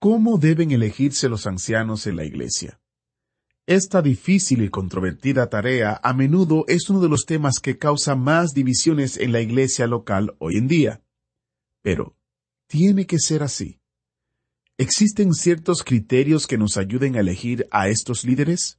¿Cómo 0.00 0.38
deben 0.38 0.70
elegirse 0.70 1.28
los 1.28 1.46
ancianos 1.46 2.06
en 2.06 2.16
la 2.16 2.24
iglesia? 2.24 2.80
Esta 3.66 4.00
difícil 4.00 4.62
y 4.62 4.70
controvertida 4.70 5.50
tarea 5.50 6.00
a 6.02 6.14
menudo 6.14 6.64
es 6.68 6.88
uno 6.88 7.00
de 7.00 7.10
los 7.10 7.26
temas 7.26 7.60
que 7.60 7.76
causa 7.76 8.16
más 8.16 8.54
divisiones 8.54 9.18
en 9.18 9.30
la 9.30 9.42
iglesia 9.42 9.86
local 9.86 10.34
hoy 10.38 10.56
en 10.56 10.68
día. 10.68 11.02
Pero, 11.82 12.16
¿tiene 12.66 13.06
que 13.06 13.18
ser 13.18 13.42
así? 13.42 13.78
¿Existen 14.78 15.34
ciertos 15.34 15.84
criterios 15.84 16.46
que 16.46 16.56
nos 16.56 16.78
ayuden 16.78 17.16
a 17.16 17.20
elegir 17.20 17.68
a 17.70 17.88
estos 17.88 18.24
líderes? 18.24 18.78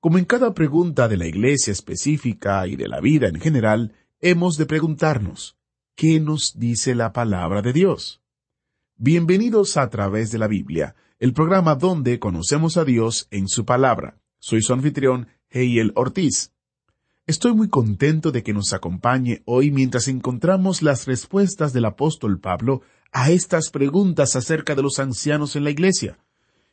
Como 0.00 0.18
en 0.18 0.26
cada 0.26 0.52
pregunta 0.52 1.08
de 1.08 1.16
la 1.16 1.26
iglesia 1.26 1.72
específica 1.72 2.66
y 2.66 2.76
de 2.76 2.88
la 2.88 3.00
vida 3.00 3.28
en 3.28 3.40
general, 3.40 3.94
hemos 4.20 4.58
de 4.58 4.66
preguntarnos, 4.66 5.56
¿qué 5.94 6.20
nos 6.20 6.58
dice 6.58 6.94
la 6.94 7.14
palabra 7.14 7.62
de 7.62 7.72
Dios? 7.72 8.20
Bienvenidos 8.98 9.76
a 9.76 9.90
través 9.90 10.30
de 10.30 10.38
la 10.38 10.48
Biblia, 10.48 10.94
el 11.18 11.34
programa 11.34 11.74
donde 11.74 12.18
conocemos 12.18 12.78
a 12.78 12.84
Dios 12.86 13.28
en 13.30 13.46
su 13.46 13.66
palabra. 13.66 14.16
Soy 14.38 14.62
su 14.62 14.72
anfitrión, 14.72 15.28
Heiel 15.50 15.92
Ortiz. 15.96 16.54
Estoy 17.26 17.54
muy 17.54 17.68
contento 17.68 18.32
de 18.32 18.42
que 18.42 18.54
nos 18.54 18.72
acompañe 18.72 19.42
hoy 19.44 19.70
mientras 19.70 20.08
encontramos 20.08 20.80
las 20.80 21.04
respuestas 21.06 21.74
del 21.74 21.84
apóstol 21.84 22.40
Pablo 22.40 22.80
a 23.12 23.30
estas 23.30 23.68
preguntas 23.68 24.34
acerca 24.34 24.74
de 24.74 24.80
los 24.80 24.98
ancianos 24.98 25.56
en 25.56 25.64
la 25.64 25.70
iglesia, 25.70 26.18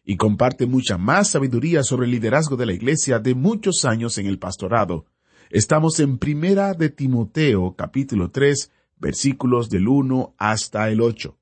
y 0.06 0.16
comparte 0.16 0.66
mucha 0.66 0.98
más 0.98 1.32
sabiduría 1.32 1.84
sobre 1.84 2.06
el 2.06 2.12
liderazgo 2.12 2.56
de 2.56 2.68
la 2.68 2.74
iglesia 2.74 3.20
de 3.20 3.36
muchos 3.36 3.84
años 3.84 4.18
en 4.18 4.28
el 4.28 4.40
pastorado. 4.40 5.08
Estamos 5.50 6.00
en 6.00 6.18
Primera 6.20 6.74
de 6.74 6.88
Timoteo, 6.88 7.76
capítulo 7.76 8.32
3, 8.32 8.72
versículos 8.96 9.70
del 9.70 9.90
1 9.90 10.36
hasta 10.38 10.90
el 10.90 11.02
8. 11.02 11.38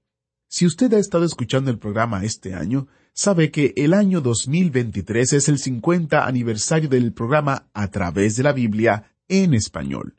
Si 0.54 0.66
usted 0.66 0.94
ha 0.94 1.00
estado 1.00 1.24
escuchando 1.24 1.72
el 1.72 1.80
programa 1.80 2.26
este 2.26 2.54
año, 2.56 2.90
sabe 3.14 3.52
que 3.52 3.74
el 3.78 3.94
año 3.94 4.20
2023 4.20 5.32
es 5.32 5.48
el 5.48 5.60
50 5.60 6.26
aniversario 6.26 6.90
del 6.90 7.14
programa 7.14 7.70
A 7.74 7.90
través 7.90 8.36
de 8.36 8.44
la 8.44 8.52
Biblia 8.52 9.14
en 9.30 9.54
español. 9.54 10.18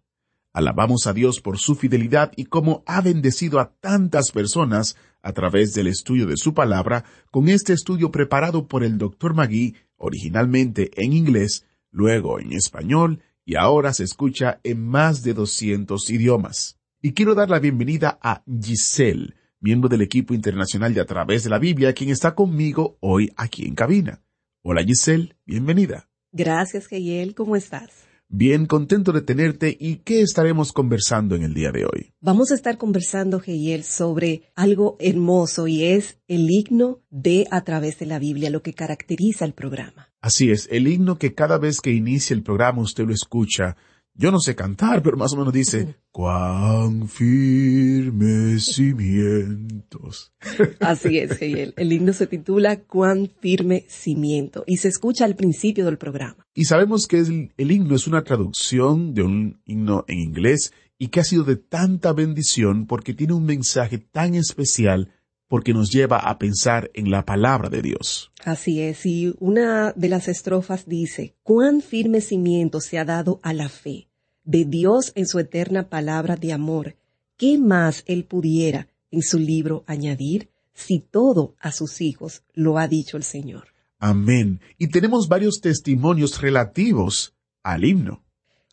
Alabamos 0.54 1.06
a 1.06 1.12
Dios 1.12 1.42
por 1.42 1.58
su 1.58 1.74
fidelidad 1.74 2.32
y 2.34 2.46
cómo 2.46 2.82
ha 2.86 3.02
bendecido 3.02 3.60
a 3.60 3.74
tantas 3.78 4.32
personas 4.32 4.96
a 5.20 5.34
través 5.34 5.74
del 5.74 5.86
estudio 5.86 6.24
de 6.24 6.38
su 6.38 6.54
palabra 6.54 7.04
con 7.30 7.50
este 7.50 7.74
estudio 7.74 8.10
preparado 8.10 8.68
por 8.68 8.84
el 8.84 8.96
Dr. 8.96 9.34
Magui, 9.34 9.76
originalmente 9.98 10.92
en 10.96 11.12
inglés, 11.12 11.66
luego 11.90 12.40
en 12.40 12.54
español 12.54 13.20
y 13.44 13.56
ahora 13.56 13.92
se 13.92 14.04
escucha 14.04 14.60
en 14.64 14.82
más 14.82 15.22
de 15.24 15.34
200 15.34 16.08
idiomas. 16.08 16.78
Y 17.02 17.12
quiero 17.12 17.34
dar 17.34 17.50
la 17.50 17.58
bienvenida 17.58 18.18
a 18.22 18.42
Giselle, 18.46 19.34
miembro 19.62 19.88
del 19.88 20.02
equipo 20.02 20.34
internacional 20.34 20.92
de 20.92 21.00
A 21.00 21.06
través 21.06 21.44
de 21.44 21.50
la 21.50 21.58
Biblia, 21.58 21.94
quien 21.94 22.10
está 22.10 22.34
conmigo 22.34 22.98
hoy 23.00 23.32
aquí 23.36 23.64
en 23.64 23.74
cabina. 23.74 24.20
Hola 24.62 24.82
Giselle, 24.84 25.36
bienvenida. 25.46 26.08
Gracias, 26.32 26.86
Geyel. 26.86 27.34
¿Cómo 27.34 27.54
estás? 27.56 27.90
Bien 28.28 28.66
contento 28.66 29.12
de 29.12 29.20
tenerte 29.20 29.76
y 29.78 29.96
qué 29.96 30.22
estaremos 30.22 30.72
conversando 30.72 31.36
en 31.36 31.42
el 31.42 31.54
día 31.54 31.70
de 31.70 31.84
hoy. 31.84 32.14
Vamos 32.20 32.50
a 32.50 32.54
estar 32.54 32.78
conversando, 32.78 33.40
Geyel, 33.40 33.84
sobre 33.84 34.50
algo 34.56 34.96
hermoso 35.00 35.68
y 35.68 35.84
es 35.84 36.18
el 36.28 36.48
himno 36.50 37.00
de 37.10 37.46
A 37.50 37.62
través 37.62 37.98
de 37.98 38.06
la 38.06 38.18
Biblia, 38.18 38.50
lo 38.50 38.62
que 38.62 38.72
caracteriza 38.72 39.44
el 39.44 39.52
programa. 39.52 40.08
Así 40.20 40.50
es, 40.50 40.66
el 40.72 40.88
himno 40.88 41.18
que 41.18 41.34
cada 41.34 41.58
vez 41.58 41.80
que 41.80 41.92
inicia 41.92 42.34
el 42.34 42.42
programa 42.42 42.82
usted 42.82 43.04
lo 43.04 43.12
escucha. 43.12 43.76
Yo 44.14 44.30
no 44.30 44.40
sé 44.40 44.54
cantar, 44.54 45.02
pero 45.02 45.16
más 45.16 45.32
o 45.32 45.36
menos 45.36 45.54
dice, 45.54 45.96
cuán 46.10 47.08
firmes 47.08 48.66
cimientos. 48.66 50.32
Así 50.80 51.18
es, 51.18 51.38
Geyel. 51.38 51.72
El 51.78 51.92
himno 51.92 52.12
se 52.12 52.26
titula 52.26 52.80
Cuán 52.80 53.30
firme 53.40 53.86
cimiento 53.88 54.64
y 54.66 54.76
se 54.76 54.88
escucha 54.88 55.24
al 55.24 55.34
principio 55.34 55.86
del 55.86 55.96
programa. 55.96 56.46
Y 56.54 56.66
sabemos 56.66 57.06
que 57.06 57.20
el, 57.20 57.52
el 57.56 57.72
himno 57.72 57.94
es 57.94 58.06
una 58.06 58.22
traducción 58.22 59.14
de 59.14 59.22
un 59.22 59.62
himno 59.64 60.04
en 60.08 60.18
inglés 60.18 60.72
y 60.98 61.08
que 61.08 61.20
ha 61.20 61.24
sido 61.24 61.44
de 61.44 61.56
tanta 61.56 62.12
bendición 62.12 62.86
porque 62.86 63.14
tiene 63.14 63.32
un 63.32 63.44
mensaje 63.44 63.98
tan 63.98 64.34
especial 64.34 65.10
porque 65.52 65.74
nos 65.74 65.90
lleva 65.90 66.16
a 66.16 66.38
pensar 66.38 66.90
en 66.94 67.10
la 67.10 67.26
palabra 67.26 67.68
de 67.68 67.82
Dios. 67.82 68.32
Así 68.42 68.80
es, 68.80 69.04
y 69.04 69.34
una 69.38 69.92
de 69.92 70.08
las 70.08 70.26
estrofas 70.26 70.86
dice, 70.86 71.34
cuán 71.42 71.82
firme 71.82 72.22
cimiento 72.22 72.80
se 72.80 72.98
ha 72.98 73.04
dado 73.04 73.38
a 73.42 73.52
la 73.52 73.68
fe 73.68 74.08
de 74.44 74.64
Dios 74.64 75.12
en 75.14 75.26
su 75.26 75.38
eterna 75.38 75.90
palabra 75.90 76.36
de 76.36 76.54
amor. 76.54 76.96
¿Qué 77.36 77.58
más 77.58 78.02
él 78.06 78.24
pudiera 78.24 78.88
en 79.10 79.20
su 79.20 79.38
libro 79.38 79.84
añadir 79.86 80.48
si 80.72 81.00
todo 81.00 81.54
a 81.60 81.70
sus 81.70 82.00
hijos 82.00 82.44
lo 82.54 82.78
ha 82.78 82.88
dicho 82.88 83.18
el 83.18 83.22
Señor? 83.22 83.74
Amén. 83.98 84.58
Y 84.78 84.88
tenemos 84.88 85.28
varios 85.28 85.60
testimonios 85.60 86.40
relativos 86.40 87.34
al 87.62 87.84
himno. 87.84 88.24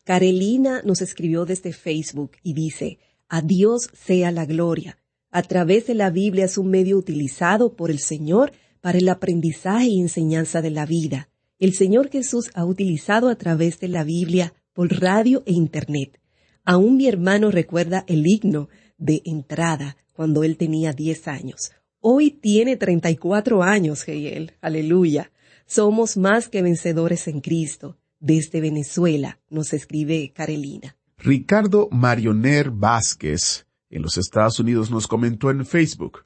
Carolina 0.05 0.81
nos 0.85 1.01
escribió 1.01 1.43
desde 1.43 1.73
Facebook 1.73 2.37
y 2.41 2.53
dice, 2.53 2.99
a 3.27 3.41
Dios 3.41 3.89
sea 3.93 4.31
la 4.31 4.45
gloria. 4.45 4.97
A 5.31 5.43
través 5.43 5.85
de 5.85 5.93
la 5.93 6.09
Biblia 6.09 6.45
es 6.45 6.57
un 6.57 6.69
medio 6.69 6.97
utilizado 6.97 7.75
por 7.75 7.91
el 7.91 7.99
Señor 7.99 8.51
para 8.81 8.97
el 8.97 9.07
aprendizaje 9.09 9.87
y 9.87 10.01
enseñanza 10.01 10.61
de 10.61 10.71
la 10.71 10.85
vida. 10.85 11.29
El 11.59 11.73
Señor 11.73 12.09
Jesús 12.09 12.49
ha 12.55 12.65
utilizado 12.65 13.29
a 13.29 13.35
través 13.35 13.79
de 13.79 13.89
la 13.89 14.03
Biblia 14.03 14.53
por 14.73 14.99
radio 14.99 15.43
e 15.45 15.53
Internet. 15.53 16.19
Aún 16.65 16.97
mi 16.97 17.07
hermano 17.07 17.51
recuerda 17.51 18.05
el 18.07 18.25
himno 18.25 18.69
de 18.97 19.21
entrada 19.25 19.97
cuando 20.13 20.43
él 20.43 20.57
tenía 20.57 20.93
10 20.93 21.27
años. 21.27 21.71
Hoy 21.99 22.31
tiene 22.31 22.77
34 22.77 23.61
años, 23.61 24.03
Geyel. 24.03 24.53
Aleluya. 24.61 25.31
Somos 25.65 26.17
más 26.17 26.47
que 26.47 26.61
vencedores 26.61 27.27
en 27.27 27.41
Cristo. 27.41 27.97
Desde 28.19 28.61
Venezuela, 28.61 29.39
nos 29.49 29.73
escribe 29.73 30.31
Carolina. 30.33 30.97
Ricardo 31.17 31.89
Marioner 31.91 32.71
Vázquez, 32.71 33.65
en 33.89 34.01
los 34.01 34.17
Estados 34.17 34.59
Unidos, 34.59 34.91
nos 34.91 35.07
comentó 35.07 35.49
en 35.51 35.65
Facebook, 35.65 36.25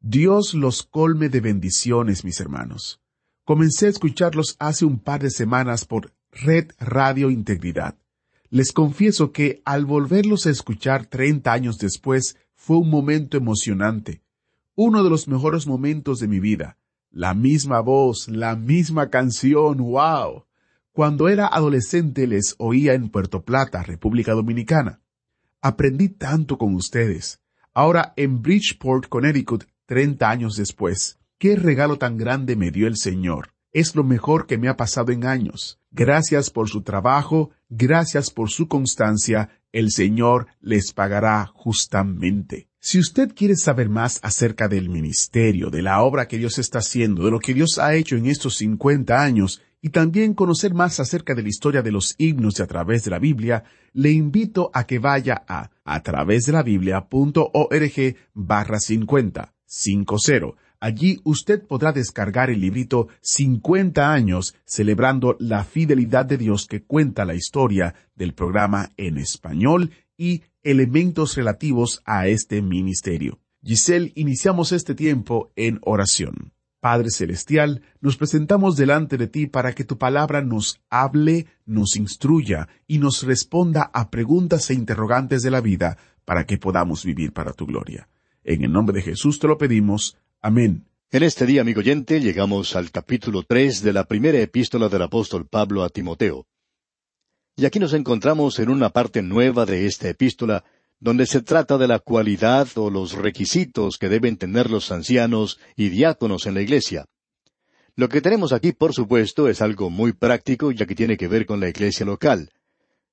Dios 0.00 0.52
los 0.54 0.82
colme 0.82 1.28
de 1.28 1.40
bendiciones, 1.40 2.24
mis 2.24 2.40
hermanos. 2.40 3.00
Comencé 3.44 3.86
a 3.86 3.90
escucharlos 3.90 4.56
hace 4.58 4.84
un 4.84 4.98
par 4.98 5.22
de 5.22 5.30
semanas 5.30 5.84
por 5.84 6.12
Red 6.30 6.72
Radio 6.78 7.30
Integridad. 7.30 7.96
Les 8.50 8.72
confieso 8.72 9.32
que 9.32 9.62
al 9.64 9.84
volverlos 9.84 10.46
a 10.46 10.50
escuchar 10.50 11.06
30 11.06 11.52
años 11.52 11.78
después 11.78 12.36
fue 12.54 12.78
un 12.78 12.90
momento 12.90 13.36
emocionante, 13.36 14.22
uno 14.74 15.04
de 15.04 15.10
los 15.10 15.28
mejores 15.28 15.66
momentos 15.66 16.18
de 16.18 16.28
mi 16.28 16.40
vida. 16.40 16.78
La 17.10 17.34
misma 17.34 17.80
voz, 17.80 18.28
la 18.28 18.56
misma 18.56 19.08
canción, 19.08 19.78
wow. 19.78 20.44
Cuando 20.92 21.28
era 21.28 21.46
adolescente 21.46 22.26
les 22.26 22.56
oía 22.58 22.94
en 22.94 23.08
Puerto 23.08 23.44
Plata, 23.44 23.82
República 23.82 24.32
Dominicana. 24.32 25.00
Aprendí 25.66 26.10
tanto 26.10 26.58
con 26.58 26.74
ustedes. 26.74 27.40
Ahora 27.72 28.12
en 28.18 28.42
Bridgeport, 28.42 29.08
Connecticut, 29.08 29.64
30 29.86 30.28
años 30.28 30.56
después. 30.56 31.18
Qué 31.38 31.56
regalo 31.56 31.96
tan 31.96 32.18
grande 32.18 32.54
me 32.54 32.70
dio 32.70 32.86
el 32.86 32.98
Señor. 32.98 33.54
Es 33.72 33.96
lo 33.96 34.04
mejor 34.04 34.46
que 34.46 34.58
me 34.58 34.68
ha 34.68 34.76
pasado 34.76 35.10
en 35.10 35.24
años. 35.24 35.80
Gracias 35.90 36.50
por 36.50 36.68
su 36.68 36.82
trabajo, 36.82 37.48
gracias 37.70 38.30
por 38.30 38.50
su 38.50 38.68
constancia. 38.68 39.58
El 39.72 39.90
Señor 39.90 40.48
les 40.60 40.92
pagará 40.92 41.46
justamente. 41.46 42.68
Si 42.86 42.98
usted 42.98 43.32
quiere 43.34 43.56
saber 43.56 43.88
más 43.88 44.20
acerca 44.22 44.68
del 44.68 44.90
ministerio, 44.90 45.70
de 45.70 45.80
la 45.80 46.02
obra 46.02 46.28
que 46.28 46.36
Dios 46.36 46.58
está 46.58 46.80
haciendo, 46.80 47.24
de 47.24 47.30
lo 47.30 47.38
que 47.38 47.54
Dios 47.54 47.78
ha 47.78 47.94
hecho 47.94 48.14
en 48.14 48.26
estos 48.26 48.58
50 48.58 49.22
años, 49.22 49.62
y 49.80 49.88
también 49.88 50.34
conocer 50.34 50.74
más 50.74 51.00
acerca 51.00 51.34
de 51.34 51.42
la 51.42 51.48
historia 51.48 51.80
de 51.80 51.90
los 51.90 52.14
himnos 52.18 52.56
de 52.56 52.64
a 52.64 52.66
través 52.66 53.02
de 53.04 53.10
la 53.10 53.18
Biblia, 53.18 53.64
le 53.94 54.10
invito 54.10 54.70
a 54.74 54.86
que 54.86 54.98
vaya 54.98 55.46
a 55.48 55.70
a 55.82 56.02
través 56.02 56.44
de 56.44 56.52
la 56.52 56.62
Biblia.org 56.62 58.16
barra 58.34 58.78
50, 58.78 59.54
50. 59.64 60.46
Allí 60.78 61.20
usted 61.24 61.66
podrá 61.66 61.90
descargar 61.90 62.50
el 62.50 62.60
librito 62.60 63.08
50 63.22 64.12
años 64.12 64.54
celebrando 64.66 65.38
la 65.40 65.64
fidelidad 65.64 66.26
de 66.26 66.36
Dios 66.36 66.66
que 66.66 66.82
cuenta 66.82 67.24
la 67.24 67.34
historia 67.34 67.94
del 68.14 68.34
programa 68.34 68.90
en 68.98 69.16
español 69.16 69.90
y 70.18 70.42
elementos 70.64 71.36
relativos 71.36 72.02
a 72.04 72.26
este 72.26 72.62
ministerio. 72.62 73.38
Giselle, 73.62 74.12
iniciamos 74.16 74.72
este 74.72 74.94
tiempo 74.94 75.52
en 75.56 75.78
oración. 75.82 76.52
Padre 76.80 77.10
Celestial, 77.10 77.82
nos 78.00 78.18
presentamos 78.18 78.76
delante 78.76 79.16
de 79.16 79.26
ti 79.26 79.46
para 79.46 79.74
que 79.74 79.84
tu 79.84 79.96
palabra 79.96 80.42
nos 80.42 80.80
hable, 80.90 81.46
nos 81.64 81.96
instruya 81.96 82.68
y 82.86 82.98
nos 82.98 83.22
responda 83.22 83.90
a 83.94 84.10
preguntas 84.10 84.68
e 84.68 84.74
interrogantes 84.74 85.42
de 85.42 85.50
la 85.50 85.62
vida 85.62 85.96
para 86.26 86.44
que 86.44 86.58
podamos 86.58 87.04
vivir 87.04 87.32
para 87.32 87.52
tu 87.52 87.64
gloria. 87.64 88.08
En 88.42 88.64
el 88.64 88.72
nombre 88.72 88.96
de 88.96 89.02
Jesús 89.02 89.38
te 89.38 89.46
lo 89.46 89.56
pedimos. 89.56 90.18
Amén. 90.42 90.84
En 91.10 91.22
este 91.22 91.46
día, 91.46 91.62
amigo 91.62 91.80
oyente, 91.80 92.20
llegamos 92.20 92.76
al 92.76 92.90
capítulo 92.90 93.44
tres 93.44 93.82
de 93.82 93.92
la 93.92 94.04
primera 94.04 94.38
epístola 94.40 94.88
del 94.88 95.02
apóstol 95.02 95.46
Pablo 95.46 95.84
a 95.84 95.88
Timoteo. 95.88 96.46
Y 97.56 97.66
aquí 97.66 97.78
nos 97.78 97.92
encontramos 97.92 98.58
en 98.58 98.68
una 98.68 98.90
parte 98.90 99.22
nueva 99.22 99.64
de 99.64 99.86
esta 99.86 100.08
epístola 100.08 100.64
donde 100.98 101.26
se 101.26 101.42
trata 101.42 101.78
de 101.78 101.86
la 101.86 101.98
cualidad 101.98 102.66
o 102.76 102.90
los 102.90 103.12
requisitos 103.12 103.98
que 103.98 104.08
deben 104.08 104.36
tener 104.36 104.70
los 104.70 104.90
ancianos 104.90 105.60
y 105.76 105.88
diáconos 105.88 106.46
en 106.46 106.54
la 106.54 106.62
iglesia. 106.62 107.06
Lo 107.94 108.08
que 108.08 108.20
tenemos 108.20 108.52
aquí, 108.52 108.72
por 108.72 108.92
supuesto, 108.92 109.48
es 109.48 109.62
algo 109.62 109.88
muy 109.88 110.12
práctico 110.12 110.72
ya 110.72 110.86
que 110.86 110.96
tiene 110.96 111.16
que 111.16 111.28
ver 111.28 111.46
con 111.46 111.60
la 111.60 111.68
iglesia 111.68 112.04
local. 112.04 112.50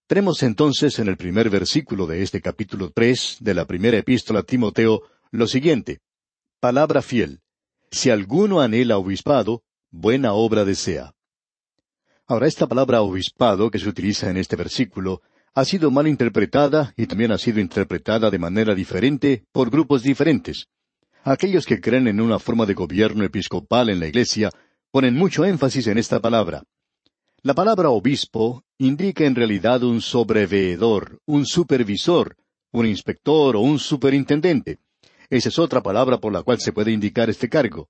Tenemos 0.07 0.41
entonces 0.41 0.97
en 0.99 1.07
el 1.07 1.17
primer 1.17 1.49
versículo 1.49 2.07
de 2.07 2.23
este 2.23 2.41
capítulo 2.41 2.91
tres 2.93 3.37
de 3.39 3.53
la 3.53 3.65
primera 3.65 3.97
epístola 3.97 4.39
a 4.39 4.43
Timoteo 4.43 5.03
lo 5.29 5.47
siguiente 5.47 5.99
Palabra 6.59 7.01
fiel. 7.01 7.41
Si 7.91 8.09
alguno 8.09 8.61
anhela 8.61 8.97
obispado, 8.97 9.63
buena 9.89 10.33
obra 10.33 10.65
desea. 10.65 11.13
Ahora, 12.31 12.47
esta 12.47 12.65
palabra 12.65 13.01
obispado 13.01 13.69
que 13.69 13.77
se 13.77 13.89
utiliza 13.89 14.29
en 14.29 14.37
este 14.37 14.55
versículo 14.55 15.21
ha 15.53 15.65
sido 15.65 15.91
mal 15.91 16.07
interpretada 16.07 16.93
y 16.95 17.05
también 17.05 17.33
ha 17.33 17.37
sido 17.37 17.59
interpretada 17.59 18.29
de 18.29 18.39
manera 18.39 18.73
diferente 18.73 19.43
por 19.51 19.69
grupos 19.69 20.01
diferentes. 20.01 20.69
Aquellos 21.25 21.65
que 21.65 21.81
creen 21.81 22.07
en 22.07 22.21
una 22.21 22.39
forma 22.39 22.65
de 22.65 22.73
gobierno 22.73 23.25
episcopal 23.25 23.89
en 23.89 23.99
la 23.99 24.07
Iglesia 24.07 24.49
ponen 24.91 25.13
mucho 25.13 25.43
énfasis 25.43 25.87
en 25.87 25.97
esta 25.97 26.21
palabra. 26.21 26.63
La 27.41 27.53
palabra 27.53 27.89
obispo 27.89 28.63
indica 28.77 29.25
en 29.25 29.35
realidad 29.35 29.83
un 29.83 29.99
sobreveedor, 29.99 31.19
un 31.25 31.45
supervisor, 31.45 32.37
un 32.71 32.85
inspector 32.85 33.57
o 33.57 33.59
un 33.59 33.77
superintendente. 33.77 34.79
Esa 35.29 35.49
es 35.49 35.59
otra 35.59 35.83
palabra 35.83 36.17
por 36.17 36.31
la 36.31 36.43
cual 36.43 36.61
se 36.61 36.71
puede 36.71 36.93
indicar 36.93 37.29
este 37.29 37.49
cargo. 37.49 37.89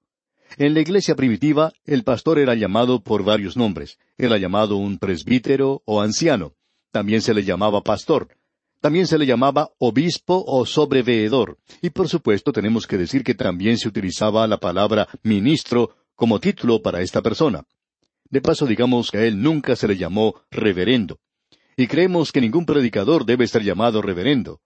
En 0.57 0.73
la 0.73 0.81
iglesia 0.81 1.15
primitiva, 1.15 1.71
el 1.85 2.03
pastor 2.03 2.37
era 2.37 2.55
llamado 2.55 3.01
por 3.01 3.23
varios 3.23 3.55
nombres. 3.55 3.97
Era 4.17 4.37
llamado 4.37 4.75
un 4.75 4.97
presbítero 4.97 5.81
o 5.85 6.01
anciano. 6.01 6.53
También 6.91 7.21
se 7.21 7.33
le 7.33 7.43
llamaba 7.43 7.81
pastor. 7.81 8.27
También 8.81 9.07
se 9.07 9.17
le 9.17 9.25
llamaba 9.25 9.71
obispo 9.77 10.43
o 10.45 10.65
sobreveedor. 10.65 11.57
Y 11.81 11.91
por 11.91 12.09
supuesto 12.09 12.51
tenemos 12.51 12.85
que 12.85 12.97
decir 12.97 13.23
que 13.23 13.35
también 13.35 13.77
se 13.77 13.87
utilizaba 13.87 14.45
la 14.47 14.57
palabra 14.57 15.07
ministro 15.23 15.95
como 16.15 16.39
título 16.39 16.81
para 16.81 17.01
esta 17.01 17.21
persona. 17.21 17.63
De 18.29 18.41
paso 18.41 18.65
digamos 18.65 19.09
que 19.09 19.19
a 19.19 19.25
él 19.25 19.41
nunca 19.41 19.75
se 19.75 19.87
le 19.87 19.97
llamó 19.97 20.41
reverendo. 20.49 21.19
Y 21.77 21.87
creemos 21.87 22.31
que 22.31 22.41
ningún 22.41 22.65
predicador 22.65 23.25
debe 23.25 23.47
ser 23.47 23.63
llamado 23.63 24.01
reverendo. 24.01 24.59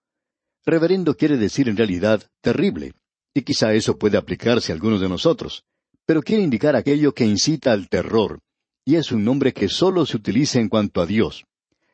Reverendo 0.66 1.16
quiere 1.16 1.38
decir 1.38 1.70
en 1.70 1.78
realidad 1.78 2.24
terrible. 2.42 2.94
Y 3.34 3.44
quizá 3.44 3.74
eso 3.74 4.00
puede 4.00 4.18
aplicarse 4.18 4.72
a 4.72 4.76
algunos 4.76 5.02
de 5.02 5.10
nosotros. 5.10 5.64
Pero 6.06 6.22
quiere 6.22 6.44
indicar 6.44 6.76
aquello 6.76 7.14
que 7.14 7.26
incita 7.26 7.72
al 7.72 7.90
terror. 7.90 8.40
Y 8.84 8.96
es 8.96 9.12
un 9.12 9.24
nombre 9.24 9.54
que 9.54 9.68
solo 9.68 10.06
se 10.06 10.18
utiliza 10.18 10.60
en 10.60 10.70
cuanto 10.70 11.02
a 11.02 11.06
Dios. 11.06 11.46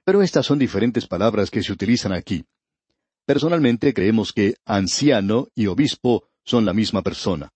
Pero 0.04 0.22
estas 0.22 0.46
son 0.46 0.60
diferentes 0.60 1.08
palabras 1.08 1.50
que 1.50 1.63
se 1.63 1.72
utilizan 1.72 2.12
aquí. 2.12 2.44
Personalmente 3.25 3.94
creemos 3.94 4.34
que 4.34 4.56
anciano 4.66 5.48
y 5.56 5.68
obispo 5.68 6.28
son 6.44 6.66
la 6.66 6.74
misma 6.74 7.02
persona. 7.02 7.50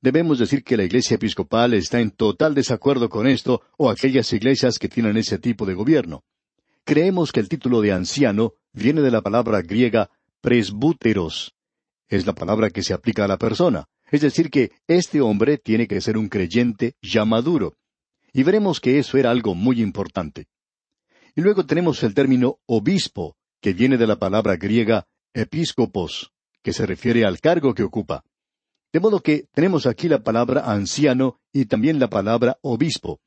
Debemos 0.00 0.38
decir 0.38 0.64
que 0.64 0.76
la 0.76 0.82
iglesia 0.82 1.14
episcopal 1.14 1.74
está 1.74 2.00
en 2.00 2.10
total 2.10 2.54
desacuerdo 2.54 3.08
con 3.08 3.26
esto 3.26 3.62
o 3.78 3.88
aquellas 3.88 4.32
iglesias 4.32 4.78
que 4.78 4.88
tienen 4.88 5.16
ese 5.16 5.38
tipo 5.38 5.64
de 5.64 5.74
gobierno. 5.74 6.24
Creemos 6.84 7.30
que 7.30 7.38
el 7.38 7.48
título 7.48 7.80
de 7.80 7.92
anciano 7.92 8.54
viene 8.72 9.00
de 9.00 9.12
la 9.12 9.22
palabra 9.22 9.62
griega 9.62 10.10
presbúteros. 10.40 11.54
Es 12.08 12.26
la 12.26 12.34
palabra 12.34 12.70
que 12.70 12.82
se 12.82 12.92
aplica 12.92 13.24
a 13.24 13.28
la 13.28 13.38
persona. 13.38 13.86
Es 14.12 14.20
decir, 14.20 14.50
que 14.50 14.72
este 14.86 15.22
hombre 15.22 15.56
tiene 15.56 15.88
que 15.88 16.00
ser 16.02 16.18
un 16.18 16.28
creyente 16.28 16.94
ya 17.00 17.24
maduro. 17.24 17.78
Y 18.34 18.42
veremos 18.42 18.78
que 18.78 18.98
eso 18.98 19.16
era 19.16 19.30
algo 19.30 19.54
muy 19.54 19.80
importante. 19.80 20.48
Y 21.34 21.40
luego 21.40 21.64
tenemos 21.64 22.02
el 22.02 22.12
término 22.12 22.58
obispo, 22.66 23.36
que 23.62 23.72
viene 23.72 23.96
de 23.96 24.06
la 24.06 24.18
palabra 24.18 24.56
griega 24.56 25.06
episcopos, 25.32 26.30
que 26.62 26.74
se 26.74 26.84
refiere 26.84 27.24
al 27.24 27.40
cargo 27.40 27.72
que 27.74 27.84
ocupa. 27.84 28.22
De 28.92 29.00
modo 29.00 29.20
que 29.20 29.46
tenemos 29.54 29.86
aquí 29.86 30.08
la 30.08 30.22
palabra 30.22 30.70
anciano 30.70 31.40
y 31.50 31.64
también 31.64 31.98
la 31.98 32.10
palabra 32.10 32.58
obispo. 32.60 33.18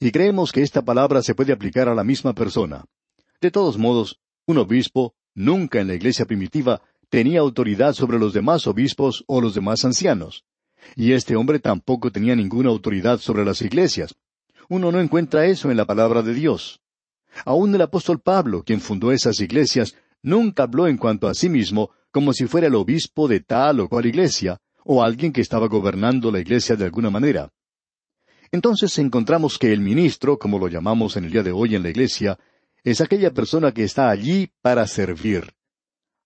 Y 0.00 0.10
creemos 0.10 0.50
que 0.50 0.62
esta 0.62 0.82
palabra 0.82 1.22
se 1.22 1.36
puede 1.36 1.52
aplicar 1.52 1.88
a 1.88 1.94
la 1.94 2.02
misma 2.02 2.34
persona. 2.34 2.84
De 3.40 3.52
todos 3.52 3.78
modos, 3.78 4.18
un 4.46 4.58
obispo 4.58 5.14
nunca 5.34 5.80
en 5.80 5.86
la 5.86 5.94
iglesia 5.94 6.24
primitiva 6.24 6.82
tenía 7.08 7.40
autoridad 7.40 7.94
sobre 7.94 8.18
los 8.18 8.32
demás 8.32 8.66
obispos 8.66 9.24
o 9.26 9.40
los 9.40 9.54
demás 9.54 9.84
ancianos. 9.84 10.44
Y 10.96 11.12
este 11.12 11.36
hombre 11.36 11.58
tampoco 11.58 12.10
tenía 12.10 12.36
ninguna 12.36 12.70
autoridad 12.70 13.18
sobre 13.18 13.44
las 13.44 13.62
iglesias. 13.62 14.14
Uno 14.68 14.92
no 14.92 15.00
encuentra 15.00 15.46
eso 15.46 15.70
en 15.70 15.76
la 15.76 15.86
palabra 15.86 16.22
de 16.22 16.34
Dios. 16.34 16.80
Aún 17.44 17.74
el 17.74 17.82
apóstol 17.82 18.20
Pablo, 18.20 18.62
quien 18.64 18.80
fundó 18.80 19.12
esas 19.12 19.40
iglesias, 19.40 19.94
nunca 20.22 20.64
habló 20.64 20.86
en 20.86 20.96
cuanto 20.96 21.28
a 21.28 21.34
sí 21.34 21.48
mismo 21.48 21.90
como 22.10 22.32
si 22.32 22.46
fuera 22.46 22.66
el 22.66 22.74
obispo 22.74 23.28
de 23.28 23.40
tal 23.40 23.80
o 23.80 23.88
cual 23.88 24.06
iglesia, 24.06 24.58
o 24.84 25.02
alguien 25.02 25.32
que 25.32 25.42
estaba 25.42 25.68
gobernando 25.68 26.30
la 26.30 26.40
iglesia 26.40 26.76
de 26.76 26.86
alguna 26.86 27.10
manera. 27.10 27.52
Entonces 28.50 28.98
encontramos 28.98 29.58
que 29.58 29.72
el 29.72 29.80
ministro, 29.80 30.38
como 30.38 30.58
lo 30.58 30.68
llamamos 30.68 31.16
en 31.16 31.24
el 31.24 31.32
día 31.32 31.42
de 31.42 31.52
hoy 31.52 31.74
en 31.74 31.82
la 31.82 31.90
iglesia, 31.90 32.38
es 32.82 33.00
aquella 33.00 33.32
persona 33.32 33.72
que 33.72 33.84
está 33.84 34.08
allí 34.08 34.50
para 34.62 34.86
servir. 34.86 35.52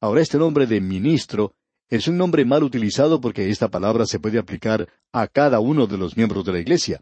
Ahora 0.03 0.21
este 0.21 0.37
nombre 0.37 0.67
de 0.67 0.81
ministro 0.81 1.55
es 1.89 2.09
un 2.09 2.17
nombre 2.17 2.45
mal 2.45 2.65
utilizado 2.65 3.21
porque 3.21 3.49
esta 3.51 3.69
palabra 3.69 4.05
se 4.05 4.19
puede 4.19 4.37
aplicar 4.37 4.89
a 5.13 5.29
cada 5.29 5.61
uno 5.61 5.87
de 5.87 5.97
los 5.97 6.17
miembros 6.17 6.45
de 6.45 6.53
la 6.53 6.59
iglesia. 6.59 7.01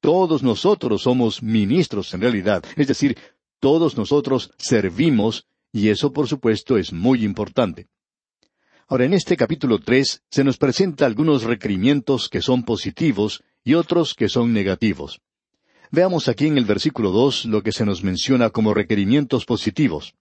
Todos 0.00 0.44
nosotros 0.44 1.02
somos 1.02 1.42
ministros 1.42 2.14
en 2.14 2.20
realidad, 2.20 2.62
es 2.76 2.86
decir, 2.86 3.18
todos 3.58 3.96
nosotros 3.96 4.52
servimos, 4.58 5.48
y 5.72 5.88
eso 5.88 6.12
por 6.12 6.28
supuesto 6.28 6.78
es 6.78 6.92
muy 6.92 7.24
importante. 7.24 7.88
Ahora, 8.86 9.06
en 9.06 9.14
este 9.14 9.36
capítulo 9.36 9.80
tres 9.80 10.22
se 10.30 10.44
nos 10.44 10.56
presenta 10.56 11.04
algunos 11.04 11.42
requerimientos 11.42 12.28
que 12.28 12.42
son 12.42 12.62
positivos 12.62 13.42
y 13.64 13.74
otros 13.74 14.14
que 14.14 14.28
son 14.28 14.52
negativos. 14.52 15.20
Veamos 15.90 16.28
aquí 16.28 16.46
en 16.46 16.58
el 16.58 16.64
versículo 16.64 17.10
dos 17.10 17.44
lo 17.44 17.64
que 17.64 17.72
se 17.72 17.84
nos 17.84 18.04
menciona 18.04 18.50
como 18.50 18.72
requerimientos 18.72 19.44
positivos. 19.44 20.14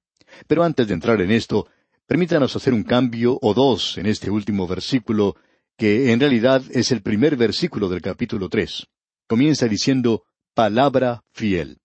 Pero 0.47 0.63
antes 0.63 0.87
de 0.87 0.95
entrar 0.95 1.21
en 1.21 1.29
esto, 1.29 1.67
permítanos 2.07 2.55
hacer 2.55 2.73
un 2.73 2.83
cambio 2.83 3.37
o 3.41 3.53
dos 3.53 3.97
en 3.97 4.05
este 4.05 4.29
último 4.29 4.67
versículo, 4.67 5.35
que 5.77 6.11
en 6.11 6.19
realidad 6.19 6.63
es 6.71 6.91
el 6.91 7.01
primer 7.01 7.35
versículo 7.35 7.89
del 7.89 8.01
capítulo 8.01 8.49
tres. 8.49 8.87
Comienza 9.27 9.67
diciendo 9.67 10.23
palabra 10.53 11.23
fiel. 11.33 11.79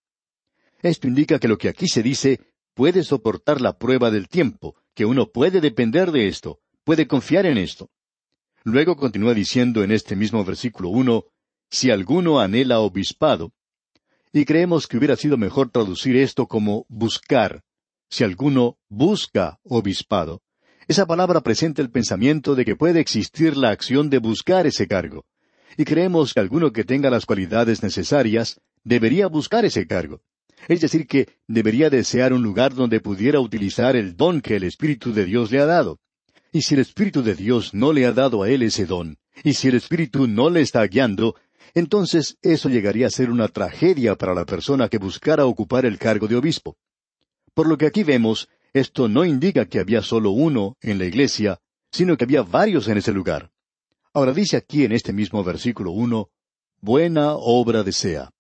Esto 0.83 1.09
indica 1.09 1.39
que 1.39 1.49
lo 1.49 1.59
que 1.59 1.69
aquí 1.69 1.89
se 1.89 2.03
dice 2.03 2.41
puede 2.75 3.03
soportar 3.03 3.61
la 3.61 3.79
prueba 3.79 4.11
del 4.11 4.29
tiempo, 4.29 4.77
que 4.95 5.05
uno 5.05 5.31
puede 5.31 5.61
depender 5.61 6.13
de 6.13 6.29
esto, 6.29 6.61
puede 6.85 7.07
confiar 7.07 7.47
en 7.47 7.59
esto. 7.59 7.91
Luego 8.63 8.97
continúa 8.97 9.35
diciendo 9.35 9.83
en 9.83 9.91
este 9.91 10.17
mismo 10.17 10.45
versículo 10.45 10.91
uno, 10.91 11.25
si 11.71 11.91
alguno 11.91 12.41
anhela 12.41 12.81
obispado, 12.81 13.53
y 14.33 14.45
creemos 14.45 14.87
que 14.87 14.97
hubiera 14.97 15.17
sido 15.17 15.37
mejor 15.37 15.71
traducir 15.71 16.17
esto 16.17 16.47
como 16.47 16.85
buscar, 16.89 17.65
si 18.11 18.25
alguno 18.25 18.77
busca 18.89 19.59
obispado. 19.63 20.43
Esa 20.89 21.07
palabra 21.07 21.41
presenta 21.41 21.81
el 21.81 21.91
pensamiento 21.91 22.55
de 22.57 22.65
que 22.65 22.75
puede 22.75 22.99
existir 23.01 23.57
la 23.57 23.71
acción 23.71 24.11
de 24.11 24.19
buscar 24.19 24.67
ese 24.67 24.89
cargo. 24.89 25.25
Y 25.77 25.85
creemos 25.85 26.35
que 26.35 26.41
alguno 26.41 26.73
que 26.73 26.85
tenga 26.85 27.11
las 27.11 27.25
cualidades 27.25 27.83
necesarias 27.83 28.61
debería 28.83 29.29
buscar 29.29 29.65
ese 29.65 29.87
cargo. 29.87 30.21
Es 30.69 30.81
decir, 30.81 31.07
que 31.07 31.29
debería 31.47 31.89
desear 31.91 32.33
un 32.33 32.43
lugar 32.43 32.75
donde 32.75 33.01
pudiera 33.01 33.41
utilizar 33.41 33.95
el 33.95 34.17
don 34.17 34.41
que 34.41 34.57
el 34.57 34.65
Espíritu 34.65 35.13
de 35.13 35.25
Dios 35.25 35.51
le 35.53 35.61
ha 35.61 35.67
dado. 35.67 36.01
Y 36.53 36.63
si 36.63 36.75
el 36.75 36.81
Espíritu 36.81 37.23
de 37.23 37.37
Dios 37.37 37.73
no 37.73 37.93
le 37.93 38.05
ha 38.05 38.13
dado 38.13 38.43
a 38.43 38.51
él 38.51 38.63
ese 38.63 38.85
don, 38.85 39.17
y 39.45 39.55
si 39.55 39.69
el 39.69 39.77
Espíritu 39.77 40.27
no 40.27 40.51
le 40.51 40.61
está 40.61 40.85
guiando, 40.87 41.37
entonces 41.75 42.37
eso 42.43 42.69
llegaría 42.69 43.07
a 43.07 43.11
ser 43.11 43.31
una 43.31 43.47
tragedia 43.47 44.17
para 44.17 44.35
la 44.35 44.45
persona 44.45 44.89
que 44.89 44.99
buscara 44.99 45.47
ocupar 45.47 45.87
el 45.87 45.99
cargo 45.99 46.27
de 46.27 46.37
obispo. 46.37 46.77
Por 47.55 47.69
lo 47.69 47.77
que 47.77 47.87
aquí 47.87 48.05
vemos, 48.05 48.49
esto 48.73 49.09
no 49.09 49.25
indica 49.25 49.67
que 49.67 49.81
había 49.81 50.03
solo 50.03 50.31
uno 50.31 50.77
en 50.81 50.99
la 50.99 51.05
iglesia, 51.05 51.61
sino 51.91 52.17
que 52.17 52.25
había 52.25 52.43
varios 52.43 52.89
en 52.89 52.99
ese 52.99 53.13
lugar. 53.13 53.51
Ahora 54.13 54.33
dice 54.33 54.57
aquí 54.57 54.85
en 54.85 54.93
este 54.93 55.13
mismo 55.13 55.43
versículo 55.43 55.91
uno, 55.91 56.31
buena 56.81 57.35
obra 57.35 57.83
desea. 57.83 58.31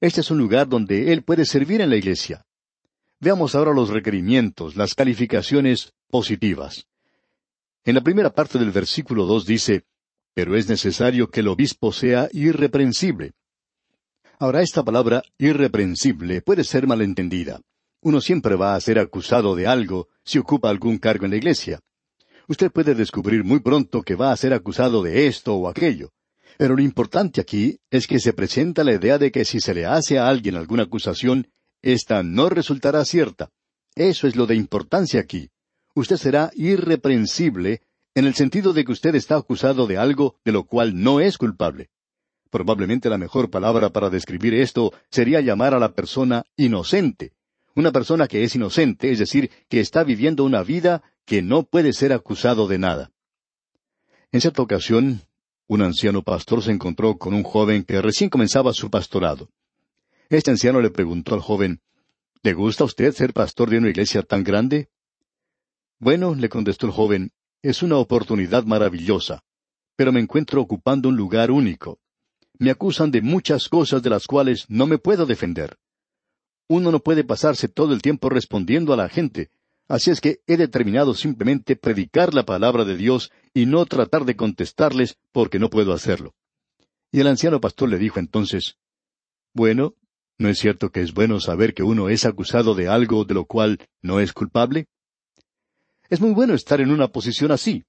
Este 0.00 0.20
es 0.20 0.30
un 0.30 0.38
lugar 0.38 0.68
donde 0.68 1.12
Él 1.12 1.22
puede 1.22 1.44
servir 1.44 1.80
en 1.80 1.90
la 1.90 1.96
iglesia. 1.96 2.44
Veamos 3.20 3.54
ahora 3.54 3.72
los 3.72 3.88
requerimientos, 3.88 4.76
las 4.76 4.94
calificaciones 4.94 5.92
positivas. 6.08 6.86
En 7.84 7.94
la 7.94 8.00
primera 8.00 8.30
parte 8.30 8.58
del 8.58 8.70
versículo 8.70 9.26
dos 9.26 9.44
dice, 9.44 9.84
Pero 10.34 10.56
es 10.56 10.68
necesario 10.68 11.28
que 11.30 11.40
el 11.40 11.48
obispo 11.48 11.92
sea 11.92 12.28
irreprensible. 12.32 13.32
Ahora 14.38 14.62
esta 14.62 14.84
palabra 14.84 15.22
irreprensible 15.36 16.42
puede 16.42 16.62
ser 16.62 16.86
malentendida. 16.86 17.60
Uno 18.00 18.20
siempre 18.20 18.54
va 18.54 18.74
a 18.74 18.80
ser 18.80 18.98
acusado 18.98 19.56
de 19.56 19.66
algo 19.66 20.08
si 20.24 20.38
ocupa 20.38 20.70
algún 20.70 20.98
cargo 20.98 21.24
en 21.24 21.32
la 21.32 21.36
iglesia. 21.36 21.80
Usted 22.46 22.70
puede 22.70 22.94
descubrir 22.94 23.44
muy 23.44 23.60
pronto 23.60 24.02
que 24.02 24.14
va 24.14 24.32
a 24.32 24.36
ser 24.36 24.52
acusado 24.52 25.02
de 25.02 25.26
esto 25.26 25.54
o 25.54 25.68
aquello. 25.68 26.12
Pero 26.56 26.76
lo 26.76 26.82
importante 26.82 27.40
aquí 27.40 27.78
es 27.90 28.06
que 28.06 28.20
se 28.20 28.32
presenta 28.32 28.84
la 28.84 28.94
idea 28.94 29.18
de 29.18 29.30
que 29.30 29.44
si 29.44 29.60
se 29.60 29.74
le 29.74 29.84
hace 29.84 30.18
a 30.18 30.28
alguien 30.28 30.56
alguna 30.56 30.84
acusación, 30.84 31.48
ésta 31.82 32.22
no 32.22 32.48
resultará 32.48 33.04
cierta. 33.04 33.50
Eso 33.94 34.26
es 34.26 34.36
lo 34.36 34.46
de 34.46 34.54
importancia 34.54 35.20
aquí. 35.20 35.50
Usted 35.94 36.16
será 36.16 36.50
irreprensible 36.54 37.82
en 38.14 38.26
el 38.26 38.34
sentido 38.34 38.72
de 38.72 38.84
que 38.84 38.92
usted 38.92 39.14
está 39.14 39.36
acusado 39.36 39.86
de 39.86 39.98
algo 39.98 40.36
de 40.44 40.52
lo 40.52 40.64
cual 40.64 41.00
no 41.00 41.20
es 41.20 41.36
culpable. 41.36 41.90
Probablemente 42.50 43.10
la 43.10 43.18
mejor 43.18 43.50
palabra 43.50 43.90
para 43.90 44.08
describir 44.08 44.54
esto 44.54 44.92
sería 45.10 45.40
llamar 45.40 45.74
a 45.74 45.78
la 45.78 45.92
persona 45.92 46.44
inocente. 46.56 47.32
Una 47.78 47.92
persona 47.92 48.26
que 48.26 48.42
es 48.42 48.56
inocente, 48.56 49.12
es 49.12 49.20
decir, 49.20 49.52
que 49.68 49.78
está 49.78 50.02
viviendo 50.02 50.42
una 50.42 50.64
vida 50.64 51.04
que 51.24 51.42
no 51.42 51.62
puede 51.62 51.92
ser 51.92 52.12
acusado 52.12 52.66
de 52.66 52.76
nada. 52.76 53.12
En 54.32 54.40
cierta 54.40 54.62
ocasión, 54.62 55.22
un 55.68 55.82
anciano 55.82 56.24
pastor 56.24 56.60
se 56.60 56.72
encontró 56.72 57.18
con 57.18 57.34
un 57.34 57.44
joven 57.44 57.84
que 57.84 58.02
recién 58.02 58.30
comenzaba 58.30 58.72
su 58.72 58.90
pastorado. 58.90 59.48
Este 60.28 60.50
anciano 60.50 60.80
le 60.80 60.90
preguntó 60.90 61.36
al 61.36 61.40
joven, 61.40 61.80
¿Le 62.42 62.52
gusta 62.52 62.82
a 62.82 62.86
usted 62.88 63.12
ser 63.14 63.32
pastor 63.32 63.70
de 63.70 63.78
una 63.78 63.90
iglesia 63.90 64.24
tan 64.24 64.42
grande? 64.42 64.88
Bueno, 66.00 66.34
le 66.34 66.48
contestó 66.48 66.86
el 66.86 66.92
joven, 66.92 67.30
es 67.62 67.84
una 67.84 67.98
oportunidad 67.98 68.64
maravillosa, 68.64 69.44
pero 69.94 70.10
me 70.10 70.18
encuentro 70.18 70.60
ocupando 70.60 71.08
un 71.10 71.16
lugar 71.16 71.52
único 71.52 72.00
me 72.58 72.70
acusan 72.70 73.12
de 73.12 73.22
muchas 73.22 73.68
cosas 73.68 74.02
de 74.02 74.10
las 74.10 74.26
cuales 74.26 74.66
no 74.68 74.86
me 74.86 74.98
puedo 74.98 75.26
defender. 75.26 75.78
Uno 76.68 76.92
no 76.92 77.00
puede 77.00 77.24
pasarse 77.24 77.68
todo 77.68 77.92
el 77.94 78.02
tiempo 78.02 78.28
respondiendo 78.28 78.92
a 78.92 78.96
la 78.96 79.08
gente, 79.08 79.50
así 79.88 80.10
es 80.10 80.20
que 80.20 80.40
he 80.46 80.56
determinado 80.56 81.14
simplemente 81.14 81.76
predicar 81.76 82.34
la 82.34 82.44
palabra 82.44 82.84
de 82.84 82.96
Dios 82.96 83.32
y 83.54 83.66
no 83.66 83.84
tratar 83.86 84.24
de 84.24 84.36
contestarles 84.36 85.16
porque 85.32 85.58
no 85.58 85.70
puedo 85.70 85.92
hacerlo. 85.92 86.34
Y 87.10 87.20
el 87.20 87.26
anciano 87.26 87.60
pastor 87.60 87.88
le 87.88 87.98
dijo 87.98 88.20
entonces, 88.20 88.76
Bueno, 89.54 89.94
¿no 90.36 90.48
es 90.48 90.58
cierto 90.58 90.90
que 90.90 91.00
es 91.00 91.14
bueno 91.14 91.40
saber 91.40 91.74
que 91.74 91.82
uno 91.82 92.08
es 92.10 92.26
acusado 92.26 92.74
de 92.74 92.88
algo 92.88 93.24
de 93.24 93.34
lo 93.34 93.46
cual 93.46 93.78
no 94.02 94.20
es 94.20 94.32
culpable? 94.32 94.86
Es 96.10 96.20
muy 96.20 96.32
bueno 96.32 96.54
estar 96.54 96.80
en 96.80 96.90
una 96.90 97.08
posición 97.08 97.50
así. 97.50 97.84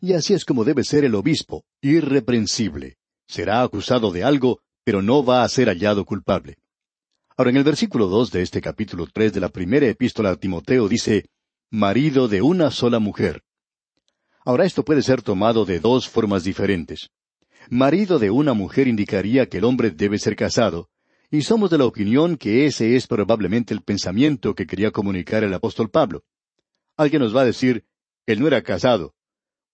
Y 0.00 0.12
así 0.12 0.34
es 0.34 0.44
como 0.44 0.64
debe 0.64 0.84
ser 0.84 1.04
el 1.04 1.14
obispo, 1.14 1.64
irreprensible 1.80 2.98
será 3.26 3.62
acusado 3.62 4.10
de 4.10 4.24
algo, 4.24 4.60
pero 4.84 5.02
no 5.02 5.24
va 5.24 5.42
a 5.42 5.48
ser 5.48 5.68
hallado 5.68 6.04
culpable. 6.04 6.58
Ahora, 7.38 7.50
en 7.50 7.58
el 7.58 7.64
versículo 7.64 8.06
dos 8.06 8.30
de 8.32 8.40
este 8.40 8.62
capítulo 8.62 9.06
tres 9.12 9.34
de 9.34 9.40
la 9.40 9.50
primera 9.50 9.86
epístola 9.86 10.30
a 10.30 10.36
Timoteo 10.36 10.88
dice, 10.88 11.26
marido 11.70 12.28
de 12.28 12.40
una 12.40 12.70
sola 12.70 12.98
mujer. 12.98 13.42
Ahora 14.46 14.64
esto 14.64 14.86
puede 14.86 15.02
ser 15.02 15.20
tomado 15.20 15.66
de 15.66 15.78
dos 15.78 16.08
formas 16.08 16.44
diferentes. 16.44 17.10
Marido 17.68 18.18
de 18.18 18.30
una 18.30 18.54
mujer 18.54 18.88
indicaría 18.88 19.50
que 19.50 19.58
el 19.58 19.64
hombre 19.64 19.90
debe 19.90 20.18
ser 20.18 20.34
casado, 20.34 20.88
y 21.30 21.42
somos 21.42 21.68
de 21.68 21.76
la 21.76 21.84
opinión 21.84 22.38
que 22.38 22.64
ese 22.64 22.96
es 22.96 23.06
probablemente 23.06 23.74
el 23.74 23.82
pensamiento 23.82 24.54
que 24.54 24.66
quería 24.66 24.90
comunicar 24.90 25.44
el 25.44 25.52
apóstol 25.52 25.90
Pablo. 25.90 26.24
Alguien 26.96 27.20
nos 27.20 27.36
va 27.36 27.42
a 27.42 27.46
decir, 27.46 27.84
él 28.24 28.40
no 28.40 28.46
era 28.46 28.62
casado, 28.62 29.14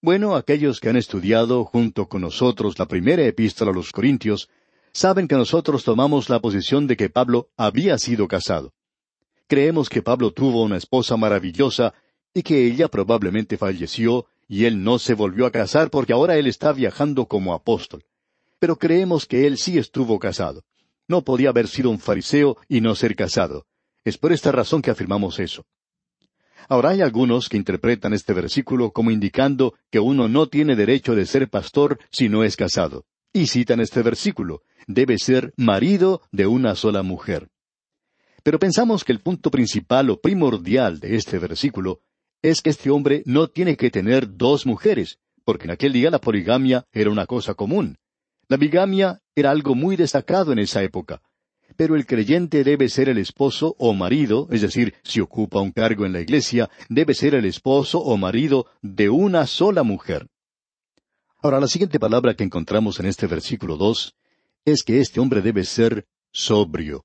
bueno, 0.05 0.35
aquellos 0.35 0.81
que 0.81 0.89
han 0.89 0.97
estudiado 0.97 1.65
junto 1.65 2.09
con 2.09 2.23
nosotros 2.23 2.77
la 2.77 2.89
primera 2.89 3.25
epístola 3.25 3.71
a 3.71 3.75
los 3.75 3.93
Corintios, 3.93 4.49
saben 4.93 5.29
que 5.29 5.35
nosotros 5.35 5.85
tomamos 5.85 6.29
la 6.29 6.41
posición 6.41 6.87
de 6.87 6.97
que 6.97 7.11
Pablo 7.11 7.49
había 7.57 7.99
sido 7.99 8.29
casado. 8.29 8.73
Creemos 9.47 9.89
que 9.89 10.03
Pablo 10.03 10.33
tuvo 10.33 10.63
una 10.63 10.77
esposa 10.77 11.17
maravillosa 11.17 11.95
y 12.35 12.43
que 12.43 12.67
ella 12.67 12.89
probablemente 12.89 13.57
falleció 13.57 14.27
y 14.49 14.65
él 14.65 14.83
no 14.83 14.99
se 14.99 15.15
volvió 15.15 15.47
a 15.47 15.51
casar 15.51 15.91
porque 15.91 16.13
ahora 16.13 16.37
él 16.37 16.47
está 16.47 16.73
viajando 16.73 17.27
como 17.27 17.55
apóstol. 17.55 18.05
Pero 18.59 18.77
creemos 18.77 19.27
que 19.27 19.47
él 19.47 19.59
sí 19.59 19.79
estuvo 19.79 20.19
casado. 20.19 20.63
No 21.09 21.23
podía 21.23 21.51
haber 21.51 21.69
sido 21.69 21.91
un 21.91 21.99
fariseo 21.99 22.57
y 22.69 22.81
no 22.81 22.95
ser 22.95 23.17
casado. 23.17 23.67
Es 24.05 24.19
por 24.19 24.33
esta 24.33 24.53
razón 24.53 24.83
que 24.83 24.91
afirmamos 24.91 25.39
eso. 25.39 25.65
Ahora 26.69 26.91
hay 26.91 27.01
algunos 27.01 27.49
que 27.49 27.57
interpretan 27.57 28.13
este 28.13 28.33
versículo 28.33 28.93
como 28.93 29.11
indicando 29.11 29.75
que 29.91 30.01
uno 30.01 30.29
no 30.29 30.49
tiene 30.49 30.77
derecho 30.77 31.15
de 31.15 31.27
ser 31.27 31.49
pastor 31.49 31.99
si 32.11 32.29
no 32.29 32.45
es 32.45 32.57
casado. 32.57 33.05
Y 33.33 33.47
citan 33.47 33.81
este 33.81 34.03
versículo, 34.03 34.63
debe 34.87 35.17
ser 35.19 35.55
marido 35.57 36.21
de 36.33 36.47
una 36.47 36.75
sola 36.75 37.03
mujer. 37.03 37.49
Pero 38.43 38.59
pensamos 38.59 39.05
que 39.05 39.13
el 39.13 39.21
punto 39.21 39.51
principal 39.51 40.11
o 40.11 40.21
primordial 40.21 41.01
de 41.01 41.17
este 41.17 41.39
versículo 41.39 42.01
es 42.43 42.61
que 42.61 42.71
este 42.71 42.91
hombre 42.91 43.23
no 43.25 43.49
tiene 43.49 43.77
que 43.77 43.91
tener 43.91 44.37
dos 44.37 44.67
mujeres, 44.67 45.19
porque 45.45 45.65
en 45.65 45.71
aquel 45.71 45.93
día 45.93 46.11
la 46.11 46.21
poligamia 46.21 46.87
era 46.93 47.11
una 47.11 47.27
cosa 47.27 47.55
común. 47.55 47.97
La 48.49 48.57
bigamia 48.57 49.21
era 49.35 49.51
algo 49.51 49.75
muy 49.75 49.97
destacado 49.97 50.53
en 50.53 50.59
esa 50.59 50.83
época, 50.83 51.23
pero 51.77 51.97
el 51.97 52.05
creyente 52.05 52.65
debe 52.65 52.89
ser 52.89 53.09
el 53.09 53.17
esposo 53.17 53.77
o 53.79 53.95
marido, 53.95 54.49
es 54.51 54.61
decir, 54.61 54.95
si 55.05 55.21
ocupa 55.21 55.61
un 55.61 55.71
cargo 55.71 56.05
en 56.05 56.13
la 56.13 56.21
iglesia, 56.21 56.69
debe 56.89 57.15
ser 57.15 57.35
el 57.35 57.47
esposo 57.47 57.99
o 58.01 58.17
marido 58.17 58.67
de 58.83 59.09
una 59.09 59.47
sola 59.47 59.85
mujer. 59.85 60.29
Ahora, 61.45 61.59
la 61.59 61.67
siguiente 61.67 61.99
palabra 61.99 62.35
que 62.35 62.45
encontramos 62.45 63.01
en 63.01 63.07
este 63.07 63.27
versículo 63.27 63.77
dos 63.77 64.15
es 64.65 64.85
que 64.85 65.01
este 65.01 65.19
hombre 65.19 65.43
debe 65.43 65.65
ser 65.65 66.07
sobrio. 66.31 67.05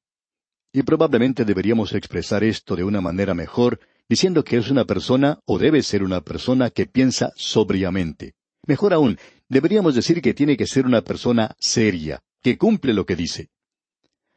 Y 0.71 0.83
probablemente 0.83 1.43
deberíamos 1.43 1.91
expresar 1.93 2.43
esto 2.43 2.75
de 2.75 2.83
una 2.83 3.01
manera 3.01 3.33
mejor, 3.33 3.79
diciendo 4.07 4.43
que 4.43 4.57
es 4.57 4.69
una 4.69 4.85
persona 4.85 5.39
o 5.45 5.57
debe 5.57 5.81
ser 5.81 6.03
una 6.03 6.21
persona 6.21 6.69
que 6.69 6.85
piensa 6.85 7.31
sobriamente. 7.35 8.35
Mejor 8.67 8.93
aún, 8.93 9.17
deberíamos 9.49 9.95
decir 9.95 10.21
que 10.21 10.35
tiene 10.35 10.55
que 10.55 10.67
ser 10.67 10.85
una 10.85 11.01
persona 11.01 11.55
seria, 11.57 12.21
que 12.43 12.59
cumple 12.59 12.93
lo 12.93 13.07
que 13.07 13.15
dice. 13.15 13.49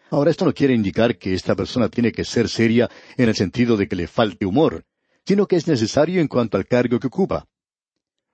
Ahora, 0.09 0.31
esto 0.31 0.47
no 0.47 0.55
quiere 0.55 0.73
indicar 0.73 1.19
que 1.19 1.35
esta 1.35 1.55
persona 1.55 1.91
tiene 1.91 2.11
que 2.11 2.25
ser 2.25 2.49
seria 2.49 2.89
en 3.19 3.29
el 3.29 3.35
sentido 3.35 3.77
de 3.77 3.87
que 3.87 3.97
le 3.97 4.07
falte 4.07 4.47
humor, 4.47 4.87
sino 5.27 5.47
que 5.47 5.57
es 5.57 5.69
necesario 5.69 6.23
en 6.23 6.29
cuanto 6.29 6.57
al 6.57 6.67
cargo 6.67 6.99
que 6.99 7.09
ocupa. 7.09 7.47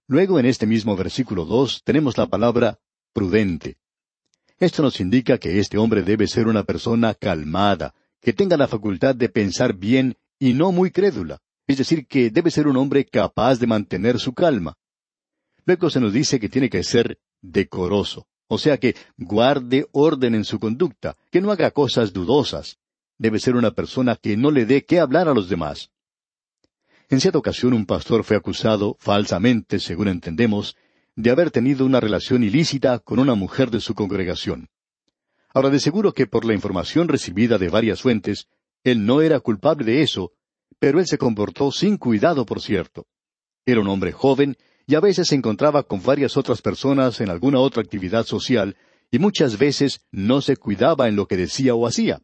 Luego, 0.09 0.39
en 0.39 0.47
este 0.47 0.67
mismo 0.67 0.97
versículo 0.97 1.45
dos, 1.45 1.83
tenemos 1.85 2.17
la 2.17 2.27
palabra 2.27 2.79
prudente. 3.13 3.77
Esto 4.59 4.83
nos 4.83 5.01
indica 5.01 5.39
que 5.39 5.59
este 5.59 5.79
hombre 5.79 6.03
debe 6.03 6.29
ser 6.29 6.47
una 6.47 6.63
persona 6.63 7.15
calmada, 7.15 7.95
que 8.21 8.33
tenga 8.33 8.57
la 8.57 8.69
facultad 8.69 9.15
de 9.15 9.29
pensar 9.29 9.75
bien 9.75 10.17
y 10.39 10.53
no 10.53 10.73
muy 10.73 10.91
crédula, 10.91 11.41
es 11.67 11.79
decir, 11.79 12.07
que 12.07 12.31
debe 12.31 12.51
ser 12.51 12.69
un 12.69 12.77
hombre 12.77 13.05
capaz 13.05 13.59
de 13.59 13.67
mantener 13.67 14.19
su 14.19 14.33
calma. 14.33 14.77
Luego 15.65 15.91
se 15.91 16.01
nos 16.01 16.13
dice 16.13 16.39
que 16.39 16.49
tiene 16.49 16.71
que 16.71 16.85
ser 16.85 17.19
decoroso. 17.43 18.27
O 18.49 18.59
sea 18.59 18.79
que 18.79 18.95
guarde 19.17 19.89
orden 19.91 20.35
en 20.37 20.45
su 20.45 20.61
conducta, 20.61 21.17
que 21.33 21.41
no 21.41 21.51
haga 21.51 21.73
cosas 21.73 22.13
dudosas. 22.13 22.79
Debe 23.19 23.41
ser 23.41 23.57
una 23.57 23.73
persona 23.73 24.15
que 24.15 24.37
no 24.37 24.53
le 24.53 24.67
dé 24.67 24.85
qué 24.85 25.01
hablar 25.01 25.29
a 25.29 25.35
los 25.35 25.49
demás. 25.49 25.91
En 27.09 27.21
cierta 27.21 27.39
ocasión 27.39 27.73
un 27.73 27.87
pastor 27.87 28.25
fue 28.25 28.37
acusado, 28.37 28.97
falsamente, 28.99 29.79
según 29.79 30.09
entendemos, 30.09 30.77
de 31.15 31.31
haber 31.31 31.53
tenido 31.53 31.87
una 31.87 32.01
relación 32.01 32.43
ilícita 32.43 32.99
con 32.99 33.21
una 33.21 33.35
mujer 33.35 33.71
de 33.71 33.81
su 33.81 33.95
congregación. 33.95 34.69
Ahora, 35.55 35.71
de 35.71 35.79
seguro 35.79 36.13
que 36.13 36.27
por 36.27 36.45
la 36.45 36.53
información 36.53 37.07
recibida 37.07 37.59
de 37.59 37.69
varias 37.69 38.03
fuentes, 38.03 38.49
él 38.83 39.07
no 39.07 39.23
era 39.23 39.39
culpable 39.39 39.85
de 39.85 40.03
eso, 40.03 40.33
pero 40.81 40.99
él 40.99 41.07
se 41.07 41.17
comportó 41.17 41.71
sin 41.71 41.97
cuidado, 41.97 42.45
por 42.45 42.61
cierto. 42.61 43.07
Era 43.65 43.81
un 43.81 43.89
hombre 43.89 44.11
joven 44.13 44.57
y 44.87 44.97
a 44.97 45.01
veces 45.01 45.29
se 45.29 45.37
encontraba 45.37 45.85
con 45.85 46.03
varias 46.03 46.37
otras 46.37 46.61
personas 46.61 47.21
en 47.21 47.31
alguna 47.31 47.61
otra 47.61 47.83
actividad 47.83 48.27
social, 48.27 48.77
y 49.11 49.21
muchas 49.21 49.59
veces 49.59 50.05
no 50.11 50.41
se 50.43 50.57
cuidaba 50.57 51.09
en 51.09 51.15
lo 51.15 51.27
que 51.27 51.37
decía 51.37 51.75
o 51.75 51.87
hacía. 51.87 52.21